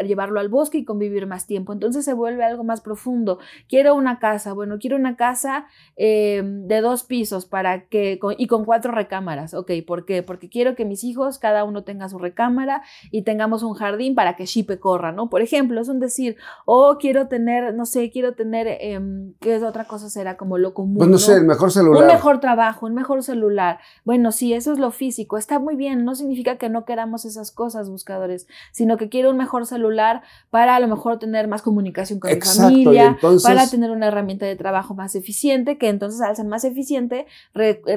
llevarlo 0.05 0.41
al 0.41 0.49
bosque 0.49 0.79
y 0.79 0.85
convivir 0.85 1.27
más 1.27 1.47
tiempo. 1.47 1.73
Entonces 1.73 2.05
se 2.05 2.13
vuelve 2.13 2.45
algo 2.45 2.65
más 2.65 2.81
profundo. 2.83 3.39
Quiero 3.69 3.95
una 3.95 4.19
casa, 4.19 4.53
bueno, 4.53 4.79
quiero 4.79 4.97
una 4.97 5.17
casa 5.17 5.67
eh, 5.97 6.43
de 6.67 6.81
dos 6.81 7.03
pisos 7.03 7.47
para 7.47 7.87
que, 7.87 8.19
y 8.39 8.47
con 8.47 8.65
cuatro 8.65 8.93
recámaras, 8.93 9.55
ok, 9.55 9.71
¿por 9.87 10.05
qué? 10.05 10.23
Porque 10.23 10.49
quiero 10.49 10.75
que 10.75 10.85
mis 10.85 11.05
hijos 11.05 11.39
cada 11.39 11.65
uno 11.65 11.85
tenga 11.85 12.09
su 12.09 12.19
recámara 12.19 12.83
y 13.11 13.23
tengamos 13.23 13.63
un 13.63 13.75
jardín 13.75 14.15
para 14.15 14.37
que 14.37 14.47
Shipe 14.47 14.79
corra, 14.79 15.13
¿no? 15.13 15.29
Por 15.29 15.43
ejemplo, 15.43 15.81
es 15.81 15.89
un 15.89 16.01
decir, 16.01 16.37
oh, 16.65 16.97
quiero 16.99 17.29
tener, 17.29 17.75
no 17.75 17.87
sé, 17.87 18.11
quiero 18.11 18.35
tener, 18.35 18.67
eh, 18.69 19.01
¿qué 19.41 19.57
es 19.57 19.63
otra 19.63 19.85
cosa? 19.85 20.09
Será 20.09 20.37
como 20.37 20.59
lo 20.59 20.75
común. 20.75 20.99
Pues 20.99 21.11
no, 21.11 21.19
sé, 21.19 21.35
el 21.35 21.45
mejor 21.45 21.71
celular. 21.71 22.03
Un 22.03 22.09
mejor 22.09 22.41
trabajo, 22.41 22.87
un 22.87 22.95
mejor 22.95 23.23
celular. 23.23 23.79
Bueno, 24.05 24.33
sí, 24.33 24.53
eso 24.53 24.73
es 24.73 24.79
lo 24.79 24.91
físico, 24.91 25.37
está 25.37 25.59
muy 25.59 25.77
bien, 25.77 26.05
no 26.05 26.15
significa 26.15 26.57
que 26.57 26.69
no 26.69 26.85
queramos 26.85 27.25
esas 27.25 27.51
cosas, 27.51 27.91
buscadores, 27.91 28.47
sino 28.73 28.97
que 28.97 29.09
quiero 29.09 29.31
un 29.31 29.37
mejor 29.37 29.67
celular 29.67 30.23
para 30.51 30.77
a 30.77 30.81
lo 30.81 30.89
mejor 30.89 31.19
tener 31.19 31.49
más 31.49 31.63
comunicación 31.63 32.21
con 32.21 32.31
mi 32.33 32.41
familia, 32.41 33.19
para 33.43 33.69
tener 33.69 33.91
una 33.91 34.09
herramienta 34.09 34.47
de 34.47 34.57
trabajo 34.57 34.95
más 34.95 35.15
eficiente, 35.15 35.79
que 35.79 35.89
entonces 35.89 36.21
al 36.21 36.37
más 36.49 36.65
eficiente 36.65 37.27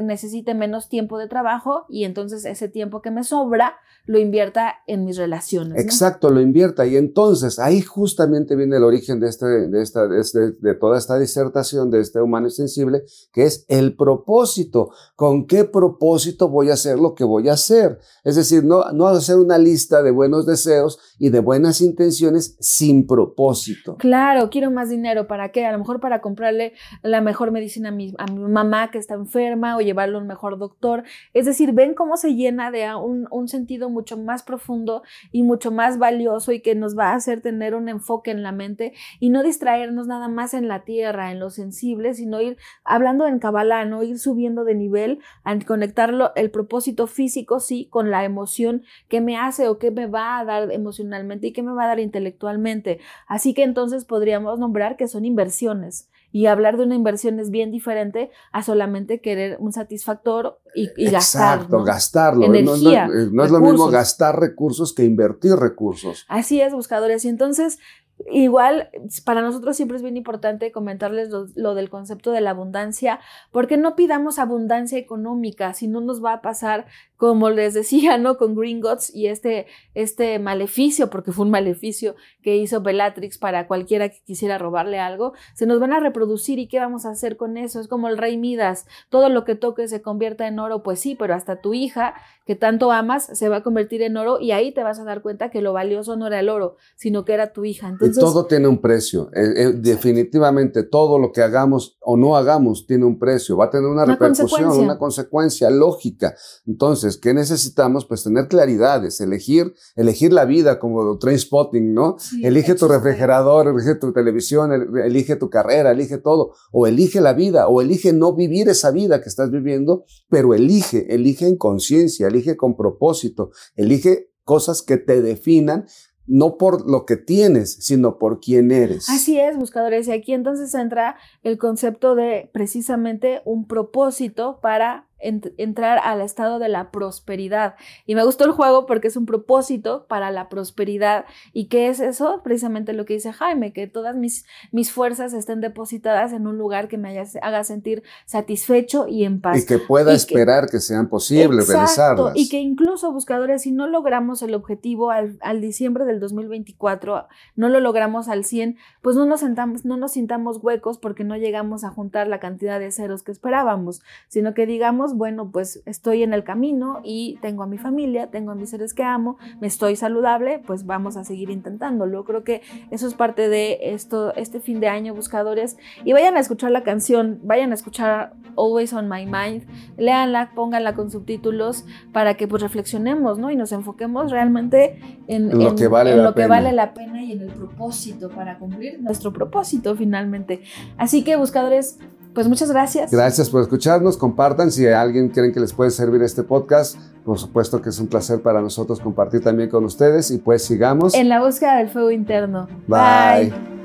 necesite 0.01 0.53
menos 0.53 0.89
tiempo 0.89 1.17
de 1.17 1.27
trabajo 1.27 1.85
y 1.89 2.03
entonces 2.03 2.45
ese 2.45 2.69
tiempo 2.69 3.01
que 3.01 3.11
me 3.11 3.23
sobra 3.23 3.77
lo 4.07 4.19
invierta 4.19 4.75
en 4.87 5.03
mis 5.03 5.17
relaciones. 5.17 5.83
Exacto, 5.83 6.29
lo 6.29 6.39
invierta. 6.39 6.87
Y 6.87 6.95
entonces 6.95 7.59
ahí 7.59 7.81
justamente 7.81 8.55
viene 8.55 8.77
el 8.77 8.83
origen 8.83 9.19
de, 9.19 9.27
este, 9.27 9.45
de, 9.45 9.81
esta, 9.81 10.07
de, 10.07 10.21
este, 10.21 10.51
de 10.51 10.75
toda 10.75 10.97
esta 10.97 11.19
disertación 11.19 11.91
de 11.91 11.99
este 11.99 12.21
humano 12.21 12.49
sensible, 12.49 13.03
que 13.33 13.43
es 13.43 13.65
el 13.67 13.95
propósito. 13.95 14.91
¿Con 15.15 15.45
qué 15.45 15.65
propósito 15.65 16.47
voy 16.47 16.69
a 16.69 16.73
hacer 16.73 16.97
lo 16.97 17.15
que 17.15 17.25
voy 17.25 17.49
a 17.49 17.53
hacer? 17.53 17.99
Es 18.23 18.37
decir, 18.37 18.63
no, 18.63 18.91
no 18.93 19.07
hacer 19.07 19.35
una 19.35 19.57
lista 19.57 20.01
de 20.01 20.11
buenos 20.11 20.45
deseos 20.45 20.99
y 21.19 21.29
de 21.29 21.41
buenas 21.41 21.81
intenciones 21.81 22.55
sin 22.61 23.07
propósito. 23.07 23.97
Claro, 23.97 24.49
quiero 24.49 24.71
más 24.71 24.89
dinero. 24.89 25.27
¿Para 25.27 25.51
qué? 25.51 25.65
A 25.65 25.73
lo 25.73 25.79
mejor 25.79 25.99
para 25.99 26.21
comprarle 26.21 26.73
la 27.03 27.19
mejor 27.19 27.51
medicina 27.51 27.89
a 27.89 27.91
mi, 27.91 28.13
a 28.17 28.25
mi 28.31 28.36
mamá 28.37 28.91
que 28.91 28.97
está 28.97 29.15
enferma 29.15 29.75
o 29.77 29.81
llevarlo 29.81 30.17
a 30.17 30.21
un 30.21 30.27
mejor 30.27 30.57
doctor. 30.57 31.03
Es 31.33 31.45
decir, 31.45 31.73
ven 31.73 31.93
cómo 31.93 32.17
se 32.17 32.35
llena 32.35 32.71
de 32.71 32.93
un, 32.95 33.27
un 33.31 33.47
sentido 33.47 33.89
mucho 33.89 34.17
más 34.17 34.43
profundo 34.43 35.03
y 35.31 35.43
mucho 35.43 35.71
más 35.71 35.97
valioso 35.97 36.51
y 36.51 36.61
que 36.61 36.75
nos 36.75 36.97
va 36.97 37.11
a 37.11 37.15
hacer 37.15 37.41
tener 37.41 37.75
un 37.75 37.89
enfoque 37.89 38.31
en 38.31 38.43
la 38.43 38.51
mente 38.51 38.93
y 39.19 39.29
no 39.29 39.43
distraernos 39.43 40.07
nada 40.07 40.27
más 40.27 40.53
en 40.53 40.67
la 40.67 40.83
tierra, 40.83 41.31
en 41.31 41.39
lo 41.39 41.49
sensible, 41.49 42.13
sino 42.13 42.41
ir 42.41 42.57
hablando 42.83 43.27
en 43.27 43.39
Kabbalah, 43.39 43.85
no 43.85 44.03
ir 44.03 44.19
subiendo 44.19 44.63
de 44.63 44.75
nivel, 44.75 45.19
a 45.43 45.57
conectarlo 45.59 46.31
el 46.35 46.51
propósito 46.51 47.07
físico, 47.07 47.59
sí, 47.59 47.87
con 47.89 48.11
la 48.11 48.23
emoción 48.23 48.83
que 49.07 49.21
me 49.21 49.37
hace 49.37 49.67
o 49.67 49.77
que 49.77 49.91
me 49.91 50.07
va 50.07 50.39
a 50.39 50.45
dar 50.45 50.71
emocionalmente 50.71 51.47
y 51.47 51.53
que 51.53 51.63
me 51.63 51.73
va 51.73 51.85
a 51.85 51.87
dar 51.87 51.99
intelectualmente. 51.99 52.99
Así 53.27 53.53
que 53.53 53.63
entonces 53.63 54.05
podríamos 54.05 54.59
nombrar 54.59 54.97
que 54.97 55.07
son 55.07 55.25
inversiones. 55.25 56.09
Y 56.31 56.45
hablar 56.47 56.77
de 56.77 56.83
una 56.83 56.95
inversión 56.95 57.39
es 57.39 57.49
bien 57.49 57.71
diferente 57.71 58.29
a 58.51 58.61
solamente 58.61 59.21
querer 59.21 59.57
un 59.59 59.71
satisfactor 59.71 60.59
y, 60.75 60.89
y 60.97 61.09
gastar. 61.09 61.55
Exacto, 61.57 61.83
gastarlo. 61.83 62.45
Energía, 62.45 63.07
no, 63.31 63.43
es 63.43 63.51
lo 63.51 63.59
mismo 63.59 63.87
gastar 63.87 64.39
recursos 64.39 64.93
que 64.93 65.03
invertir 65.03 65.53
recursos. 65.53 66.25
Así 66.27 66.61
es, 66.61 66.73
buscadores. 66.73 67.23
Y 67.25 67.29
entonces, 67.29 67.79
Igual, 68.25 68.89
para 69.25 69.41
nosotros 69.41 69.75
siempre 69.75 69.95
es 69.95 70.01
bien 70.01 70.17
importante 70.17 70.71
comentarles 70.71 71.29
lo, 71.29 71.75
del 71.75 71.89
concepto 71.89 72.31
de 72.31 72.41
la 72.41 72.49
abundancia, 72.49 73.19
porque 73.51 73.77
no 73.77 73.95
pidamos 73.95 74.39
abundancia 74.39 74.97
económica, 74.97 75.73
si 75.73 75.87
no 75.87 76.01
nos 76.01 76.23
va 76.23 76.33
a 76.33 76.41
pasar 76.41 76.87
como 77.15 77.49
les 77.51 77.75
decía, 77.75 78.17
¿no? 78.17 78.37
Con 78.37 78.55
Green 78.55 78.81
Gods 78.81 79.13
y 79.13 79.27
este, 79.27 79.67
este 79.93 80.39
maleficio, 80.39 81.09
porque 81.11 81.31
fue 81.31 81.45
un 81.45 81.51
maleficio 81.51 82.15
que 82.41 82.57
hizo 82.57 82.81
Bellatrix 82.81 83.37
para 83.37 83.67
cualquiera 83.67 84.09
que 84.09 84.19
quisiera 84.25 84.57
robarle 84.57 84.99
algo, 84.99 85.33
se 85.53 85.67
nos 85.67 85.79
van 85.79 85.93
a 85.93 85.99
reproducir 85.99 86.57
y 86.57 86.67
¿qué 86.67 86.79
vamos 86.79 87.05
a 87.05 87.11
hacer 87.11 87.37
con 87.37 87.55
eso? 87.55 87.79
Es 87.79 87.87
como 87.87 88.07
el 88.07 88.17
rey 88.17 88.37
Midas, 88.37 88.87
todo 89.09 89.29
lo 89.29 89.45
que 89.45 89.55
toque 89.55 89.87
se 89.87 90.01
convierta 90.01 90.47
en 90.47 90.57
oro, 90.59 90.81
pues 90.81 90.99
sí, 90.99 91.15
pero 91.15 91.35
hasta 91.35 91.61
tu 91.61 91.73
hija, 91.75 92.15
que 92.47 92.55
tanto 92.55 92.93
amas, 92.93 93.29
se 93.33 93.49
va 93.49 93.57
a 93.57 93.63
convertir 93.63 94.01
en 94.01 94.15
oro 94.15 94.39
y 94.39 94.51
ahí 94.51 94.73
te 94.73 94.81
vas 94.81 94.99
a 94.99 95.03
dar 95.03 95.21
cuenta 95.21 95.51
que 95.51 95.61
lo 95.61 95.73
valioso 95.73 96.15
no 96.15 96.27
era 96.27 96.39
el 96.39 96.47
oro, 96.47 96.77
sino 96.95 97.25
que 97.25 97.33
era 97.33 97.51
tu 97.51 97.65
hija. 97.65 97.89
Entonces, 97.89 98.17
y 98.17 98.19
todo 98.21 98.45
tiene 98.45 98.69
un 98.69 98.79
precio. 98.79 99.29
Eh, 99.33 99.53
eh, 99.55 99.73
definitivamente 99.73 100.83
todo 100.83 101.19
lo 101.19 101.33
que 101.33 101.41
hagamos 101.41 101.97
o 101.99 102.15
no 102.15 102.37
hagamos 102.37 102.87
tiene 102.87 103.03
un 103.03 103.19
precio, 103.19 103.57
va 103.57 103.65
a 103.65 103.69
tener 103.69 103.85
una, 103.85 104.05
una 104.05 104.13
repercusión, 104.13 104.71
una 104.79 104.97
consecuencia 104.97 105.69
lógica. 105.69 106.35
Entonces, 106.65 107.17
¿qué 107.17 107.33
necesitamos? 107.33 108.05
Pues 108.05 108.23
tener 108.23 108.47
claridades, 108.47 109.19
elegir, 109.19 109.73
elegir 109.97 110.31
la 110.31 110.45
vida 110.45 110.79
como 110.79 111.17
train 111.17 111.37
spotting, 111.37 111.93
¿no? 111.93 112.15
elige 112.41 112.75
tu 112.75 112.87
refrigerador, 112.87 113.67
elige 113.67 113.95
tu 113.95 114.13
televisión, 114.13 114.71
elige 115.03 115.35
tu 115.35 115.49
carrera, 115.49 115.91
elige 115.91 116.17
todo, 116.17 116.53
o 116.71 116.87
elige 116.87 117.19
la 117.19 117.33
vida, 117.33 117.67
o 117.67 117.81
elige 117.81 118.13
no 118.13 118.33
vivir 118.33 118.69
esa 118.69 118.91
vida 118.91 119.21
que 119.21 119.27
estás 119.27 119.51
viviendo, 119.51 120.05
pero 120.29 120.53
elige, 120.53 121.13
elige 121.13 121.45
en 121.45 121.57
conciencia, 121.57 122.27
elige 122.37 122.57
con 122.57 122.75
propósito, 122.75 123.51
elige 123.75 124.31
cosas 124.43 124.81
que 124.81 124.97
te 124.97 125.21
definan 125.21 125.85
no 126.27 126.57
por 126.57 126.89
lo 126.89 127.05
que 127.05 127.15
tienes, 127.15 127.73
sino 127.79 128.19
por 128.19 128.39
quién 128.41 128.71
eres. 128.71 129.09
Así 129.09 129.39
es, 129.39 129.57
buscadores. 129.57 130.07
Y 130.07 130.11
aquí 130.11 130.33
entonces 130.33 130.73
entra 130.75 131.15
el 131.41 131.57
concepto 131.57 132.15
de 132.15 132.49
precisamente 132.53 133.41
un 133.45 133.65
propósito 133.65 134.59
para 134.61 135.07
entrar 135.19 135.99
al 136.03 136.21
estado 136.21 136.59
de 136.59 136.69
la 136.69 136.91
prosperidad. 136.91 137.75
Y 138.05 138.15
me 138.15 138.23
gustó 138.23 138.45
el 138.45 138.51
juego 138.51 138.85
porque 138.85 139.07
es 139.07 139.17
un 139.17 139.25
propósito 139.25 140.05
para 140.07 140.31
la 140.31 140.49
prosperidad. 140.49 141.25
¿Y 141.53 141.65
qué 141.65 141.89
es 141.89 141.99
eso? 141.99 142.41
Precisamente 142.43 142.93
lo 142.93 143.05
que 143.05 143.15
dice 143.15 143.33
Jaime, 143.33 143.73
que 143.73 143.87
todas 143.87 144.15
mis, 144.15 144.45
mis 144.71 144.91
fuerzas 144.91 145.33
estén 145.33 145.61
depositadas 145.61 146.33
en 146.33 146.47
un 146.47 146.57
lugar 146.57 146.87
que 146.87 146.97
me 146.97 147.19
haga 147.41 147.63
sentir 147.63 148.03
satisfecho 148.25 149.07
y 149.07 149.23
en 149.23 149.41
paz. 149.41 149.57
Y 149.63 149.65
que 149.65 149.79
pueda 149.79 150.13
esperar 150.13 150.69
que, 150.69 150.79
sean 150.79 151.09
posibles 151.09 151.67
realizarlas. 151.67 152.33
Y 152.35 152.49
que 152.49 152.59
incluso, 152.59 153.11
buscadores, 153.11 153.63
si 153.63 153.71
no 153.71 153.87
logramos 153.87 154.41
el 154.41 154.53
objetivo 154.53 155.11
al, 155.11 155.37
al, 155.41 155.61
diciembre 155.61 156.05
del 156.05 156.19
2024, 156.19 157.27
no 157.55 157.69
lo 157.69 157.79
logramos 157.79 158.27
al 158.27 158.45
100, 158.45 158.77
pues 159.01 159.15
no 159.15 159.25
nos, 159.25 159.39
sentamos, 159.39 159.85
no 159.85 159.97
nos 159.97 160.11
sintamos 160.11 160.57
huecos 160.61 160.97
porque 160.97 161.23
no 161.23 161.35
llegamos 161.35 161.83
a 161.83 161.89
juntar 161.89 162.27
la 162.27 162.39
cantidad 162.39 162.79
de 162.79 162.91
ceros 162.91 163.23
que 163.23 163.31
esperábamos, 163.31 164.01
sino 164.27 164.53
que 164.53 164.65
digamos, 164.65 165.06
bueno, 165.15 165.51
pues 165.51 165.81
estoy 165.85 166.23
en 166.23 166.33
el 166.33 166.43
camino 166.43 167.01
y 167.03 167.37
tengo 167.41 167.63
a 167.63 167.67
mi 167.67 167.77
familia, 167.77 168.27
tengo 168.27 168.51
a 168.51 168.55
mis 168.55 168.69
seres 168.69 168.93
que 168.93 169.03
amo, 169.03 169.37
me 169.59 169.67
estoy 169.67 169.95
saludable, 169.95 170.59
pues 170.65 170.85
vamos 170.85 171.17
a 171.17 171.23
seguir 171.23 171.49
intentándolo. 171.49 172.23
Creo 172.23 172.43
que 172.43 172.61
eso 172.91 173.07
es 173.07 173.13
parte 173.13 173.49
de 173.49 173.79
esto, 173.81 174.33
este 174.35 174.59
fin 174.59 174.79
de 174.79 174.87
año, 174.87 175.13
buscadores. 175.13 175.77
Y 176.03 176.13
vayan 176.13 176.37
a 176.37 176.39
escuchar 176.39 176.71
la 176.71 176.83
canción, 176.83 177.39
vayan 177.43 177.71
a 177.71 177.75
escuchar 177.75 178.33
Always 178.57 178.93
on 178.93 179.07
My 179.07 179.25
Mind, 179.25 179.65
léanla, 179.97 180.51
pónganla 180.55 180.95
con 180.95 181.11
subtítulos 181.11 181.85
para 182.11 182.35
que 182.35 182.47
pues 182.47 182.61
reflexionemos, 182.61 183.37
¿no? 183.37 183.51
Y 183.51 183.55
nos 183.55 183.71
enfoquemos 183.71 184.31
realmente 184.31 184.99
en, 185.27 185.49
lo, 185.57 185.75
que, 185.75 185.87
vale 185.87 186.15
lo 186.15 186.33
que 186.33 186.47
vale 186.47 186.71
la 186.71 186.93
pena 186.93 187.23
y 187.23 187.33
en 187.33 187.41
el 187.41 187.51
propósito 187.51 188.29
para 188.29 188.57
cumplir 188.57 189.01
nuestro 189.01 189.31
propósito 189.31 189.95
finalmente. 189.95 190.61
Así 190.97 191.23
que, 191.23 191.35
buscadores, 191.35 191.99
pues 192.37 192.47
muchas 192.47 192.69
gracias. 192.69 193.09
Gracias 193.09 193.49
por 193.49 193.63
escucharnos. 193.63 194.15
Compartan 194.15 194.71
si 194.71 194.85
alguien 194.85 195.29
creen 195.29 195.51
que 195.51 195.59
les 195.59 195.73
puede 195.73 195.89
servir 195.89 196.21
este 196.21 196.43
podcast. 196.43 196.95
Por 197.25 197.39
supuesto 197.39 197.81
que 197.81 197.89
es 197.89 197.99
un 197.99 198.05
placer 198.05 198.43
para 198.43 198.61
nosotros 198.61 198.99
compartir 198.99 199.41
también 199.41 199.71
con 199.71 199.83
ustedes 199.83 200.29
y 200.29 200.37
pues 200.37 200.63
sigamos. 200.63 201.15
En 201.15 201.29
la 201.29 201.43
búsqueda 201.43 201.77
del 201.77 201.89
fuego 201.89 202.11
interno. 202.11 202.67
Bye. 202.87 203.76